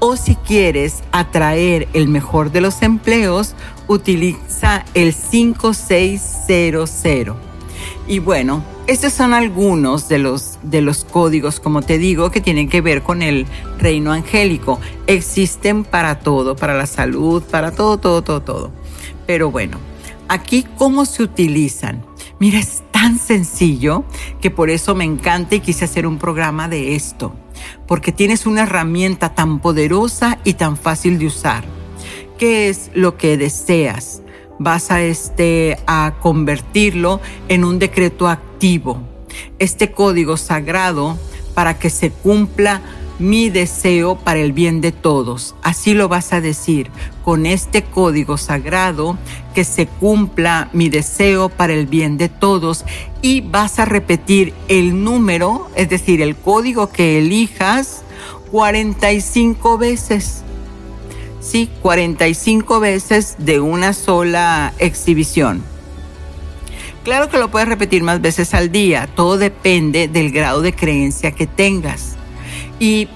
O 0.00 0.16
si 0.16 0.34
quieres 0.34 1.04
atraer 1.12 1.86
el 1.92 2.08
mejor 2.08 2.50
de 2.50 2.60
los 2.60 2.82
empleos, 2.82 3.54
utiliza 3.86 4.84
el 4.92 5.14
5600. 5.14 6.90
Y 8.08 8.18
bueno, 8.18 8.64
estos 8.88 9.12
son 9.12 9.34
algunos 9.34 10.08
de 10.08 10.18
los, 10.18 10.58
de 10.64 10.80
los 10.80 11.04
códigos, 11.04 11.60
como 11.60 11.82
te 11.82 11.98
digo, 11.98 12.32
que 12.32 12.40
tienen 12.40 12.68
que 12.68 12.80
ver 12.80 13.04
con 13.04 13.22
el 13.22 13.46
reino 13.78 14.10
angélico. 14.10 14.80
Existen 15.06 15.84
para 15.84 16.18
todo, 16.18 16.56
para 16.56 16.74
la 16.74 16.86
salud, 16.86 17.40
para 17.44 17.70
todo, 17.70 17.98
todo, 17.98 18.22
todo, 18.22 18.42
todo. 18.42 18.72
Pero 19.28 19.52
bueno, 19.52 19.78
aquí 20.26 20.66
cómo 20.76 21.04
se 21.04 21.22
utilizan. 21.22 22.04
Mira, 22.40 22.58
tan 22.96 23.18
sencillo 23.18 24.04
que 24.40 24.50
por 24.50 24.70
eso 24.70 24.94
me 24.94 25.04
encanta 25.04 25.54
y 25.54 25.60
quise 25.60 25.84
hacer 25.84 26.06
un 26.06 26.16
programa 26.16 26.66
de 26.66 26.96
esto, 26.96 27.34
porque 27.86 28.10
tienes 28.10 28.46
una 28.46 28.62
herramienta 28.62 29.34
tan 29.34 29.58
poderosa 29.58 30.38
y 30.44 30.54
tan 30.54 30.78
fácil 30.78 31.18
de 31.18 31.26
usar. 31.26 31.66
¿Qué 32.38 32.70
es 32.70 32.90
lo 32.94 33.18
que 33.18 33.36
deseas? 33.36 34.22
Vas 34.58 34.90
a 34.90 35.02
este 35.02 35.76
a 35.86 36.14
convertirlo 36.22 37.20
en 37.48 37.64
un 37.64 37.78
decreto 37.78 38.28
activo. 38.28 39.02
Este 39.58 39.92
código 39.92 40.38
sagrado 40.38 41.18
para 41.52 41.78
que 41.78 41.90
se 41.90 42.10
cumpla 42.10 42.80
mi 43.18 43.50
deseo 43.50 44.16
para 44.16 44.40
el 44.40 44.52
bien 44.52 44.80
de 44.80 44.92
todos. 44.92 45.54
Así 45.62 45.94
lo 45.94 46.08
vas 46.08 46.32
a 46.32 46.40
decir 46.40 46.90
con 47.24 47.46
este 47.46 47.82
código 47.82 48.36
sagrado, 48.36 49.16
que 49.54 49.64
se 49.64 49.86
cumpla 49.86 50.68
mi 50.72 50.88
deseo 50.88 51.48
para 51.48 51.72
el 51.72 51.86
bien 51.86 52.18
de 52.18 52.28
todos. 52.28 52.84
Y 53.22 53.40
vas 53.40 53.78
a 53.78 53.84
repetir 53.84 54.54
el 54.68 55.02
número, 55.02 55.68
es 55.74 55.88
decir, 55.88 56.22
el 56.22 56.36
código 56.36 56.90
que 56.90 57.18
elijas 57.18 58.02
45 58.50 59.78
veces. 59.78 60.42
Sí, 61.40 61.70
45 61.82 62.80
veces 62.80 63.36
de 63.38 63.60
una 63.60 63.92
sola 63.92 64.72
exhibición. 64.78 65.62
Claro 67.04 67.30
que 67.30 67.38
lo 67.38 67.52
puedes 67.52 67.68
repetir 67.68 68.02
más 68.02 68.20
veces 68.20 68.52
al 68.52 68.72
día, 68.72 69.08
todo 69.14 69.38
depende 69.38 70.08
del 70.08 70.32
grado 70.32 70.60
de 70.60 70.74
creencia 70.74 71.30
que 71.30 71.46
tengas. 71.46 72.15
Y 72.78 73.08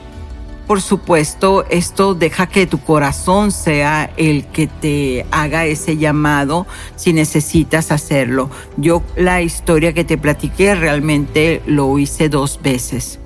por 0.70 0.82
supuesto, 0.82 1.64
esto 1.68 2.14
deja 2.14 2.46
que 2.46 2.64
tu 2.64 2.80
corazón 2.80 3.50
sea 3.50 4.08
el 4.16 4.44
que 4.46 4.68
te 4.68 5.26
haga 5.32 5.66
ese 5.66 5.96
llamado 5.96 6.64
si 6.94 7.12
necesitas 7.12 7.90
hacerlo. 7.90 8.50
Yo 8.76 9.02
la 9.16 9.42
historia 9.42 9.92
que 9.92 10.04
te 10.04 10.16
platiqué 10.16 10.76
realmente 10.76 11.60
lo 11.66 11.98
hice 11.98 12.28
dos 12.28 12.60
veces. 12.62 13.18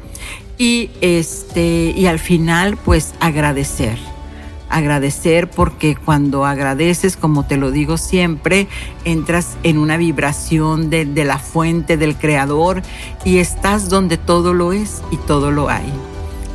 Y 0.56 0.90
este 1.02 1.92
y 1.94 2.06
al 2.06 2.18
final 2.18 2.78
pues 2.78 3.12
agradecer. 3.20 3.98
Agradecer 4.70 5.50
porque 5.50 5.96
cuando 5.96 6.46
agradeces, 6.46 7.18
como 7.18 7.44
te 7.44 7.58
lo 7.58 7.72
digo 7.72 7.98
siempre, 7.98 8.68
entras 9.04 9.58
en 9.64 9.76
una 9.76 9.98
vibración 9.98 10.88
de, 10.88 11.04
de 11.04 11.26
la 11.26 11.38
fuente 11.38 11.98
del 11.98 12.16
creador 12.16 12.80
y 13.22 13.36
estás 13.36 13.90
donde 13.90 14.16
todo 14.16 14.54
lo 14.54 14.72
es 14.72 15.02
y 15.10 15.18
todo 15.18 15.50
lo 15.50 15.68
hay. 15.68 15.92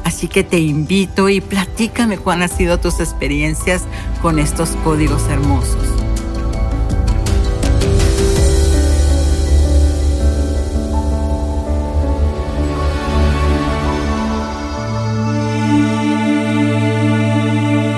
Así 0.04 0.28
que 0.28 0.44
te 0.44 0.60
invito 0.60 1.30
y 1.30 1.42
platícame 1.42 2.18
cuáles 2.18 2.52
han 2.52 2.58
sido 2.58 2.80
tus 2.80 3.00
experiencias 3.00 3.84
con 4.22 4.40
estos 4.40 4.72
códigos 4.84 5.28
hermosos. 5.30 5.78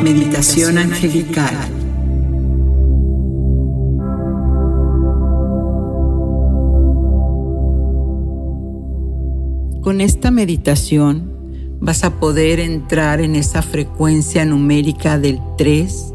Meditación 0.04 0.78
angelical. 0.78 1.56
Con 9.82 10.00
esta 10.00 10.30
meditación 10.30 11.40
vas 11.82 12.04
a 12.04 12.20
poder 12.20 12.60
entrar 12.60 13.22
en 13.22 13.36
esa 13.36 13.63
frecuencia 13.63 14.46
numérica 14.46 15.17
del 15.17 15.41
3, 15.58 16.13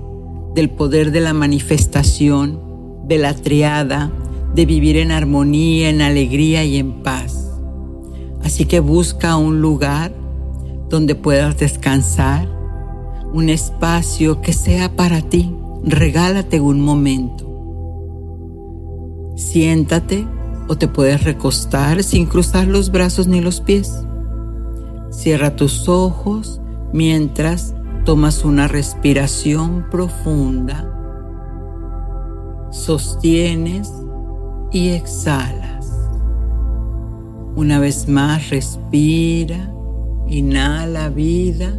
del 0.54 0.70
poder 0.70 1.10
de 1.10 1.20
la 1.20 1.34
manifestación, 1.34 2.60
de 3.04 3.18
la 3.18 3.34
triada, 3.34 4.12
de 4.54 4.64
vivir 4.64 4.96
en 4.96 5.10
armonía, 5.10 5.90
en 5.90 6.02
alegría 6.02 6.64
y 6.64 6.76
en 6.76 7.02
paz. 7.02 7.50
Así 8.44 8.64
que 8.64 8.78
busca 8.78 9.36
un 9.36 9.60
lugar 9.60 10.14
donde 10.88 11.16
puedas 11.16 11.58
descansar, 11.58 12.48
un 13.32 13.48
espacio 13.48 14.40
que 14.40 14.52
sea 14.52 14.94
para 14.94 15.20
ti. 15.20 15.52
Regálate 15.84 16.60
un 16.60 16.80
momento. 16.80 17.44
Siéntate 19.36 20.26
o 20.68 20.78
te 20.78 20.86
puedes 20.86 21.24
recostar 21.24 22.04
sin 22.04 22.26
cruzar 22.26 22.68
los 22.68 22.92
brazos 22.92 23.26
ni 23.26 23.40
los 23.40 23.60
pies. 23.60 23.92
Cierra 25.16 25.56
tus 25.56 25.88
ojos 25.88 26.60
mientras 26.92 27.74
tomas 28.04 28.44
una 28.44 28.68
respiración 28.68 29.86
profunda. 29.90 30.92
Sostienes 32.70 33.90
y 34.72 34.90
exhalas. 34.90 35.90
Una 37.56 37.78
vez 37.78 38.06
más 38.10 38.50
respira, 38.50 39.72
inhala 40.28 41.08
vida, 41.08 41.72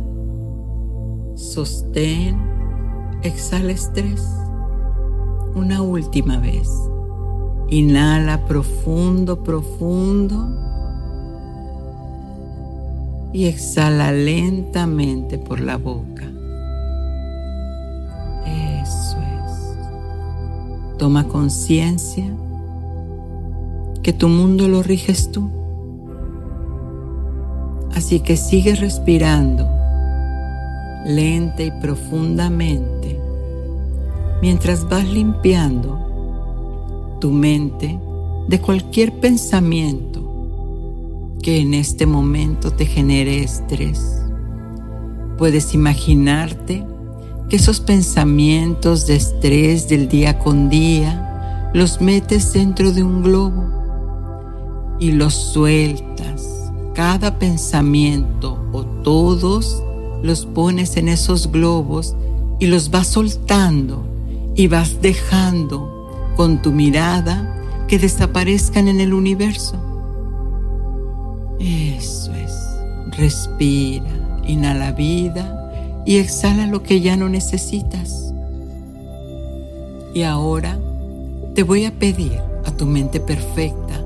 sostén, 1.36 2.40
exhala 3.22 3.72
estrés. 3.72 4.28
Una 5.54 5.84
última 5.84 6.40
vez. 6.40 6.68
Inhala 7.70 8.46
profundo, 8.46 9.44
profundo 9.44 10.67
y 13.34 13.46
exhala 13.46 14.12
lentamente 14.12 15.38
por 15.38 15.60
la 15.60 15.78
boca. 15.78 16.24
Eso 18.46 19.18
es. 19.20 20.98
Toma 20.98 21.28
conciencia 21.28 22.26
que 24.02 24.14
tu 24.14 24.30
mundo 24.30 24.68
lo 24.68 24.84
riges 24.84 25.32
tú. 25.32 25.50
Así 27.94 28.20
que 28.20 28.38
sigue 28.38 28.76
respirando 28.76 29.68
lenta 31.06 31.64
y 31.64 31.72
profundamente 31.72 33.20
mientras 34.42 34.88
vas 34.90 35.06
limpiando 35.06 37.18
tu 37.20 37.32
mente 37.32 38.00
de 38.48 38.62
cualquier 38.62 39.20
pensamiento 39.20 40.27
que 41.42 41.60
en 41.60 41.74
este 41.74 42.06
momento 42.06 42.72
te 42.72 42.86
genere 42.86 43.44
estrés. 43.44 44.22
Puedes 45.38 45.74
imaginarte 45.74 46.86
que 47.50 47.56
esos 47.56 47.80
pensamientos 47.80 49.08
de 49.08 49.16
estrés 49.16 49.88
del 49.88 50.08
día 50.08 50.40
con 50.40 50.70
día 50.70 51.70
los 51.74 52.02
metes 52.02 52.54
dentro 52.54 52.92
de 52.92 53.04
un 53.04 53.24
globo 53.24 54.98
y 55.00 55.12
los 55.12 55.34
sueltas. 55.34 56.72
Cada 56.94 57.38
pensamiento 57.38 58.60
o 58.74 58.84
todos 58.84 59.84
los 60.24 60.46
pones 60.46 60.98
en 60.98 61.10
esos 61.10 61.52
globos 61.52 62.16
y 62.60 62.68
los 62.68 62.90
vas 62.90 63.08
soltando 63.08 64.04
y 64.56 64.68
vas 64.68 65.02
dejando 65.02 66.34
con 66.36 66.62
tu 66.62 66.72
mirada 66.72 67.86
que 67.88 68.00
desaparezcan 68.00 68.88
en 68.88 69.00
el 69.00 69.14
universo. 69.14 69.87
Eso 71.60 72.34
es. 72.34 72.54
Respira, 73.18 74.06
inhala 74.46 74.92
vida 74.92 76.04
y 76.06 76.18
exhala 76.18 76.68
lo 76.68 76.84
que 76.84 77.02
ya 77.02 77.18
no 77.18 77.30
necesitas. 77.30 78.34
Y 80.14 80.24
ahora 80.24 80.78
te 81.54 81.64
voy 81.64 81.86
a 81.86 81.92
pedir 81.92 82.40
a 82.66 82.72
tu 82.72 82.86
mente 82.86 83.20
perfecta 83.20 84.04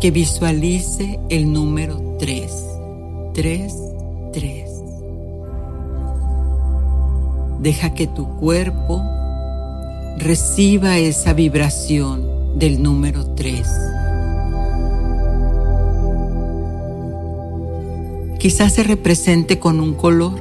que 0.00 0.10
visualice 0.10 1.18
el 1.28 1.52
número 1.52 2.16
3. 2.18 2.52
3, 3.34 3.74
3. 4.32 4.70
Deja 7.60 7.94
que 7.94 8.06
tu 8.06 8.28
cuerpo 8.36 9.02
reciba 10.18 10.98
esa 10.98 11.32
vibración 11.32 12.58
del 12.58 12.82
número 12.82 13.24
3. 13.34 13.66
Quizás 18.44 18.74
se 18.74 18.82
represente 18.82 19.58
con 19.58 19.80
un 19.80 19.94
color, 19.94 20.34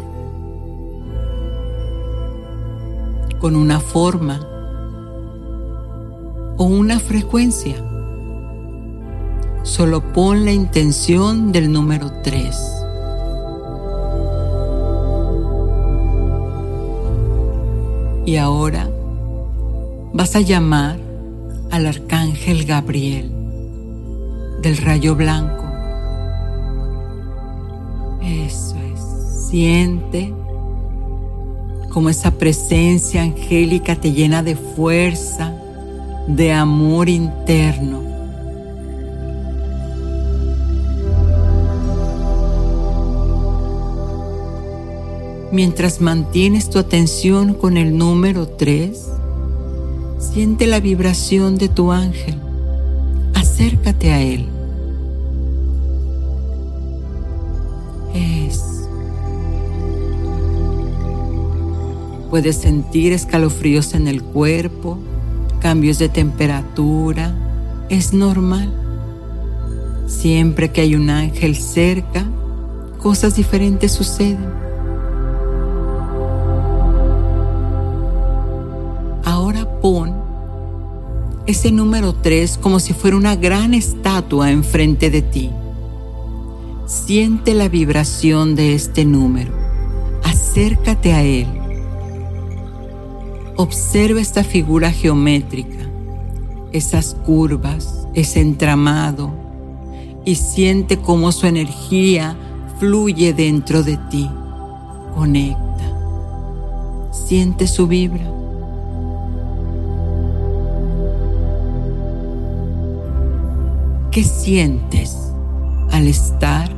con 3.39 3.55
una 3.55 3.79
forma 3.79 4.45
o 6.57 6.65
una 6.65 6.99
frecuencia. 6.99 7.77
Solo 9.63 10.11
pon 10.11 10.43
la 10.43 10.51
intención 10.51 11.53
del 11.53 11.71
número 11.71 12.11
3. 12.23 12.83
Y 18.25 18.35
ahora 18.35 18.89
vas 20.11 20.35
a 20.35 20.41
llamar 20.41 20.99
al 21.71 21.85
arcángel 21.85 22.65
Gabriel 22.65 23.31
del 24.61 24.75
rayo 24.75 25.15
blanco 25.15 25.62
eso 28.23 28.75
es. 28.77 29.47
Siente 29.49 30.33
como 31.93 32.09
esa 32.09 32.31
presencia 32.31 33.21
angélica 33.21 33.95
te 33.95 34.11
llena 34.11 34.41
de 34.41 34.55
fuerza, 34.55 35.53
de 36.27 36.51
amor 36.51 37.07
interno. 37.07 38.01
Mientras 45.51 46.01
mantienes 46.01 46.71
tu 46.71 46.79
atención 46.79 47.53
con 47.53 47.77
el 47.77 47.95
número 47.95 48.47
3, 48.47 49.07
siente 50.17 50.65
la 50.65 50.79
vibración 50.79 51.59
de 51.59 51.69
tu 51.69 51.91
ángel. 51.91 52.39
Acércate 53.35 54.11
a 54.11 54.19
él. 54.19 54.52
Puedes 62.33 62.55
sentir 62.55 63.13
escalofríos 63.13 63.93
en 63.93 64.07
el 64.07 64.23
cuerpo, 64.23 64.97
cambios 65.59 65.99
de 65.99 66.09
temperatura. 66.09 67.31
Es 67.89 68.11
normal. 68.11 68.73
Siempre 70.07 70.71
que 70.71 70.81
hay 70.81 70.95
un 70.95 71.11
ángel 71.11 71.55
cerca, 71.55 72.25
cosas 72.97 73.35
diferentes 73.35 73.91
suceden. 73.91 74.49
Ahora 79.23 79.79
pon 79.79 80.15
ese 81.45 81.71
número 81.71 82.13
3 82.15 82.57
como 82.57 82.79
si 82.79 82.93
fuera 82.93 83.15
una 83.15 83.35
gran 83.35 83.75
estatua 83.75 84.49
enfrente 84.49 85.11
de 85.11 85.21
ti. 85.21 85.51
Siente 86.87 87.53
la 87.53 87.69
vibración 87.69 88.55
de 88.55 88.73
este 88.73 89.05
número. 89.05 89.53
Acércate 90.23 91.13
a 91.13 91.21
él 91.21 91.62
Observa 93.55 94.19
esta 94.19 94.43
figura 94.43 94.91
geométrica, 94.91 95.87
esas 96.71 97.13
curvas, 97.13 98.07
ese 98.15 98.41
entramado 98.41 99.31
y 100.25 100.35
siente 100.35 100.97
cómo 100.97 101.31
su 101.31 101.45
energía 101.45 102.35
fluye 102.79 103.31
dentro 103.33 103.83
de 103.83 103.97
ti. 104.09 104.27
Conecta. 105.13 105.59
Siente 107.11 107.67
su 107.67 107.85
vibra. 107.85 108.25
¿Qué 114.09 114.23
sientes 114.23 115.15
al 115.91 116.07
estar 116.07 116.71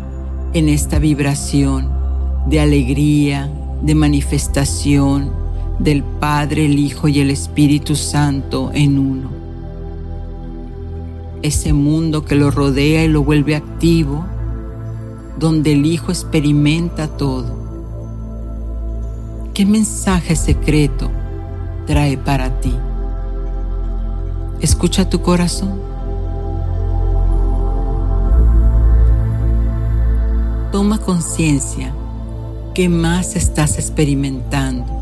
en 0.54 0.68
esta 0.68 1.00
vibración 1.00 1.90
de 2.48 2.60
alegría, 2.60 3.50
de 3.82 3.96
manifestación 3.96 5.45
del 5.80 6.04
Padre, 6.04 6.66
el 6.66 6.80
Hijo 6.80 7.08
y 7.08 7.20
el 7.20 7.30
Espíritu 7.30 7.96
Santo 7.96 8.72
en 8.74 8.98
uno? 9.00 9.30
Ese 11.42 11.74
mundo 11.74 12.26
que 12.26 12.36
lo 12.36 12.52
rodea 12.52 13.04
y 13.04 13.08
lo 13.08 13.24
vuelve 13.24 13.56
activo, 13.56 14.26
donde 15.38 15.74
el 15.74 15.86
Hijo 15.86 16.12
experimenta 16.12 17.08
todo. 17.08 17.66
¿Qué 19.54 19.66
mensaje 19.66 20.36
secreto 20.36 21.10
trae 21.86 22.18
para 22.18 22.60
ti? 22.60 22.74
Escucha 24.62 25.10
tu 25.10 25.22
corazón. 25.22 25.80
Toma 30.72 30.98
conciencia 30.98 31.94
qué 32.74 32.90
más 32.90 33.38
estás 33.38 33.78
experimentando, 33.80 34.95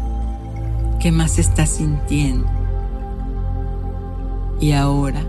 qué 1.04 1.12
más 1.12 1.38
estás 1.38 1.70
sintiendo. 1.70 2.48
Y 4.62 4.72
ahora 4.72 5.22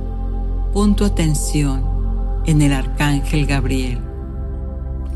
pon 0.72 0.94
tu 0.94 1.04
atención 1.04 1.82
en 2.46 2.62
el 2.62 2.72
arcángel 2.72 3.44
Gabriel 3.44 3.98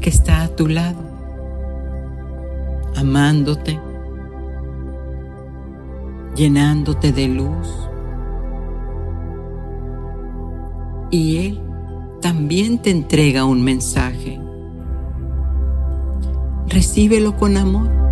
que 0.01 0.11
está 0.11 0.43
a 0.43 0.49
tu 0.49 0.67
lado, 0.67 0.99
amándote, 2.97 3.79
llenándote 6.35 7.13
de 7.13 7.29
luz. 7.29 7.89
Y 11.13 11.37
Él 11.37 11.63
también 12.21 12.83
te 12.83 12.91
entrega 12.91 13.45
un 13.45 13.63
mensaje. 13.63 14.41
Recíbelo 16.67 17.37
con 17.37 17.57
amor. 17.57 18.08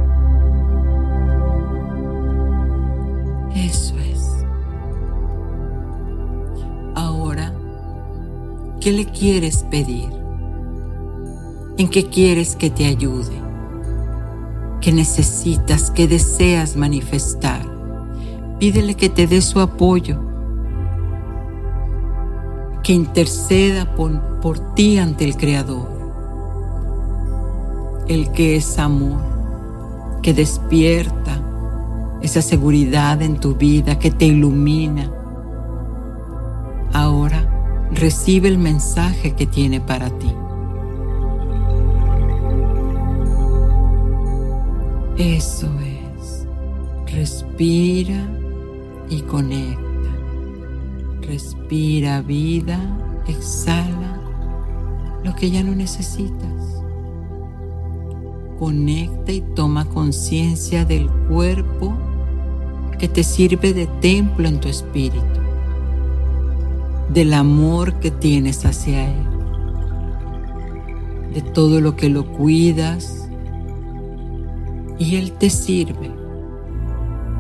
¿Qué 8.87 8.93
le 8.93 9.07
quieres 9.07 9.64
pedir? 9.68 10.09
en 11.76 11.89
qué 11.89 12.07
quieres 12.09 12.55
que 12.55 12.70
te 12.70 12.87
ayude, 12.87 13.34
qué 14.80 14.93
necesitas, 14.93 15.91
qué 15.91 16.07
deseas 16.07 16.76
manifestar. 16.76 17.66
Pídele 18.61 18.95
que 18.95 19.09
te 19.09 19.26
dé 19.26 19.41
su 19.41 19.59
apoyo, 19.59 20.20
que 22.84 22.93
interceda 22.93 23.93
por, 23.97 24.39
por 24.41 24.74
ti 24.74 24.99
ante 24.99 25.24
el 25.24 25.37
Creador, 25.37 25.89
el 28.07 28.30
que 28.30 28.55
es 28.55 28.78
amor, 28.78 29.18
que 30.22 30.32
despierta 30.32 31.43
esa 32.22 32.41
seguridad 32.41 33.20
en 33.20 33.41
tu 33.41 33.57
vida, 33.57 33.99
que 33.99 34.12
te 34.12 34.26
ilumina. 34.26 35.11
Ahora 36.93 37.26
recibe 37.97 38.49
el 38.49 38.59
mensaje 38.59 39.34
que 39.34 39.47
tiene 39.47 39.80
para 39.80 40.11
ti. 40.11 40.32
Eso 45.16 45.68
es. 45.80 46.47
Respira 47.12 48.28
y 49.09 49.22
conecta. 49.22 49.80
Respira 51.22 52.20
vida, 52.20 52.78
exhala 53.26 54.20
lo 55.24 55.34
que 55.34 55.51
ya 55.51 55.62
no 55.62 55.74
necesitas. 55.74 56.82
Conecta 58.59 59.32
y 59.32 59.40
toma 59.40 59.86
conciencia 59.86 60.84
del 60.84 61.11
cuerpo 61.28 61.97
que 62.99 63.09
te 63.09 63.24
sirve 63.24 63.72
de 63.72 63.86
templo 63.86 64.49
en 64.49 64.61
tu 64.61 64.68
espíritu, 64.68 65.36
del 67.12 67.34
amor 67.34 67.94
que 68.00 68.11
tienes 68.11 68.64
hacia 68.64 69.11
Él, 69.11 69.26
de 71.32 71.42
todo 71.42 71.80
lo 71.80 71.96
que 71.96 72.09
lo 72.09 72.26
cuidas, 72.32 73.28
y 74.98 75.16
Él 75.16 75.32
te 75.32 75.50
sirve 75.50 76.11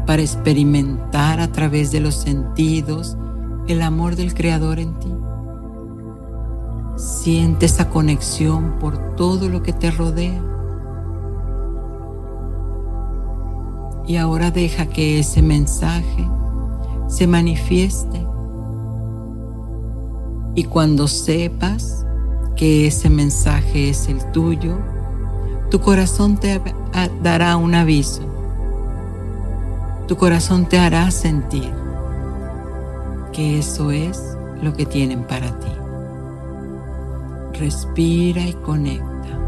para 0.06 0.22
experimentar 0.22 1.40
a 1.40 1.48
través 1.48 1.90
de 1.90 2.00
los 2.00 2.14
sentidos 2.14 3.16
el 3.66 3.82
amor 3.82 4.14
del 4.14 4.34
Creador 4.34 4.78
en 4.78 4.98
ti. 5.00 5.12
Siente 6.96 7.66
esa 7.66 7.90
conexión 7.90 8.78
por 8.78 9.16
todo 9.16 9.48
lo 9.48 9.62
que 9.62 9.72
te 9.72 9.90
rodea. 9.90 10.42
Y 14.06 14.16
ahora 14.16 14.52
deja 14.52 14.86
que 14.86 15.18
ese 15.18 15.42
mensaje 15.42 16.28
se 17.08 17.26
manifieste. 17.26 18.24
Y 20.56 20.64
cuando 20.64 21.06
sepas 21.06 22.06
que 22.56 22.86
ese 22.86 23.10
mensaje 23.10 23.90
es 23.90 24.08
el 24.08 24.24
tuyo, 24.32 24.78
tu 25.70 25.80
corazón 25.80 26.38
te 26.38 26.62
dará 27.22 27.58
un 27.58 27.74
aviso. 27.74 28.22
Tu 30.08 30.16
corazón 30.16 30.66
te 30.66 30.78
hará 30.78 31.10
sentir 31.10 31.70
que 33.34 33.58
eso 33.58 33.90
es 33.90 34.18
lo 34.62 34.72
que 34.72 34.86
tienen 34.86 35.24
para 35.24 35.58
ti. 35.58 35.68
Respira 37.60 38.40
y 38.40 38.54
conecta. 38.54 39.38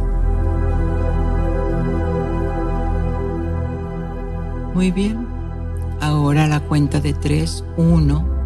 Muy 4.74 4.90
bien. 4.90 5.26
Ahora 6.02 6.46
la 6.46 6.60
cuenta 6.60 7.00
de 7.00 7.14
tres, 7.14 7.64
uno, 7.78 8.37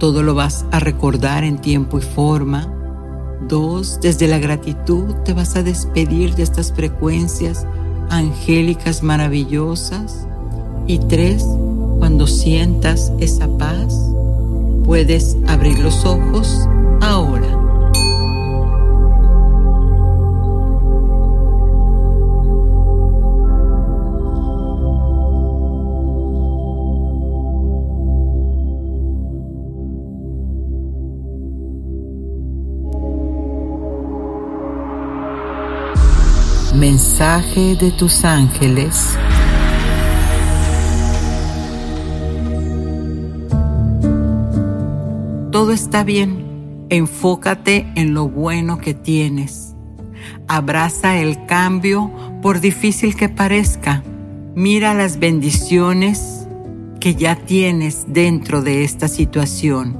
todo 0.00 0.24
lo 0.24 0.34
vas 0.34 0.64
a 0.72 0.80
recordar 0.80 1.44
en 1.44 1.58
tiempo 1.58 1.98
y 1.98 2.02
forma 2.02 2.74
Dos, 3.48 3.98
desde 4.00 4.28
la 4.28 4.38
gratitud 4.38 5.14
te 5.24 5.32
vas 5.32 5.56
a 5.56 5.62
despedir 5.62 6.34
de 6.34 6.42
estas 6.42 6.72
frecuencias 6.72 7.66
angélicas 8.10 9.02
maravillosas. 9.02 10.26
Y 10.86 10.98
tres, 10.98 11.44
cuando 11.98 12.26
sientas 12.26 13.12
esa 13.18 13.48
paz, 13.56 14.12
puedes 14.84 15.36
abrir 15.46 15.78
los 15.78 16.04
ojos 16.04 16.68
Mensaje 36.90 37.76
de 37.76 37.92
tus 37.92 38.24
ángeles. 38.24 39.16
Todo 45.52 45.70
está 45.70 46.02
bien. 46.02 46.86
Enfócate 46.88 47.86
en 47.94 48.12
lo 48.12 48.28
bueno 48.28 48.78
que 48.78 48.94
tienes. 48.94 49.76
Abraza 50.48 51.16
el 51.20 51.46
cambio 51.46 52.10
por 52.42 52.58
difícil 52.58 53.14
que 53.14 53.28
parezca. 53.28 54.02
Mira 54.56 54.92
las 54.92 55.20
bendiciones 55.20 56.48
que 56.98 57.14
ya 57.14 57.36
tienes 57.36 58.06
dentro 58.08 58.62
de 58.62 58.82
esta 58.82 59.06
situación 59.06 59.96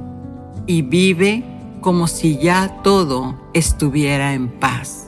y 0.67 0.81
vive 0.81 1.45
como 1.79 2.07
si 2.07 2.37
ya 2.37 2.81
todo 2.83 3.39
estuviera 3.53 4.33
en 4.33 4.49
paz. 4.49 5.07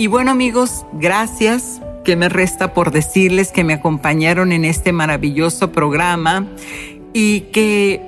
Y 0.00 0.06
bueno 0.06 0.30
amigos, 0.30 0.86
gracias. 0.92 1.80
que 2.04 2.14
me 2.14 2.28
resta 2.28 2.72
por 2.72 2.92
decirles 2.92 3.50
que 3.50 3.64
me 3.64 3.74
acompañaron 3.74 4.52
en 4.52 4.64
este 4.64 4.92
maravilloso 4.92 5.72
programa 5.72 6.46
y 7.12 7.40
que 7.52 8.00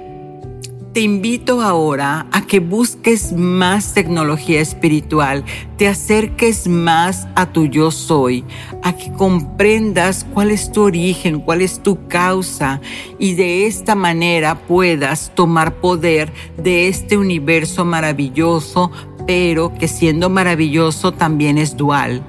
Te 0.93 1.03
invito 1.03 1.63
ahora 1.63 2.27
a 2.33 2.47
que 2.49 2.59
busques 2.59 3.33
más 3.33 3.95
tecnología 3.95 4.61
espiritual, 4.61 5.45
te 5.77 5.87
acerques 5.87 6.67
más 6.67 7.29
a 7.37 7.47
tu 7.53 7.67
yo 7.67 7.93
soy, 7.93 8.45
a 8.83 8.97
que 8.97 9.13
comprendas 9.13 10.27
cuál 10.35 10.51
es 10.51 10.73
tu 10.73 10.83
origen, 10.83 11.39
cuál 11.43 11.63
es 11.63 11.81
tu 11.81 12.09
causa 12.09 12.81
y 13.21 13.35
de 13.35 13.69
esta 13.69 13.95
manera 13.95 14.67
puedas 14.67 15.31
tomar 15.37 15.77
poder 15.77 16.33
de 16.57 16.89
este 16.89 17.17
universo 17.17 17.85
maravilloso, 17.85 18.91
pero 19.27 19.75
que 19.75 19.89
siendo 19.89 20.31
maravilloso 20.31 21.13
también 21.13 21.59
es 21.59 21.77
dual 21.77 22.23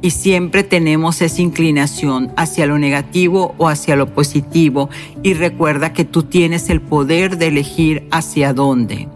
y 0.00 0.10
siempre 0.10 0.62
tenemos 0.62 1.20
esa 1.22 1.42
inclinación 1.42 2.32
hacia 2.36 2.66
lo 2.66 2.78
negativo 2.78 3.54
o 3.58 3.68
hacia 3.68 3.96
lo 3.96 4.12
positivo 4.14 4.88
y 5.22 5.34
recuerda 5.34 5.92
que 5.92 6.04
tú 6.04 6.22
tienes 6.22 6.70
el 6.70 6.80
poder 6.80 7.38
de 7.38 7.48
elegir 7.48 8.06
hacia 8.10 8.52
dónde. 8.52 9.08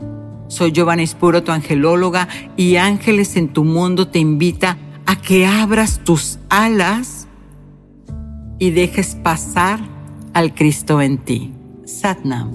Soy 0.48 0.72
Giovanna 0.72 1.02
Espuro, 1.02 1.42
tu 1.42 1.50
angelóloga, 1.50 2.28
y 2.58 2.76
Ángeles 2.76 3.36
en 3.36 3.48
tu 3.48 3.64
mundo 3.64 4.08
te 4.08 4.18
invita 4.18 4.76
a 5.06 5.16
que 5.16 5.46
abras 5.46 6.00
tus 6.04 6.38
alas 6.50 7.26
y 8.58 8.70
dejes 8.70 9.14
pasar 9.14 9.80
al 10.34 10.54
Cristo 10.54 11.00
en 11.00 11.18
ti. 11.18 11.52
Satnam. 11.86 12.54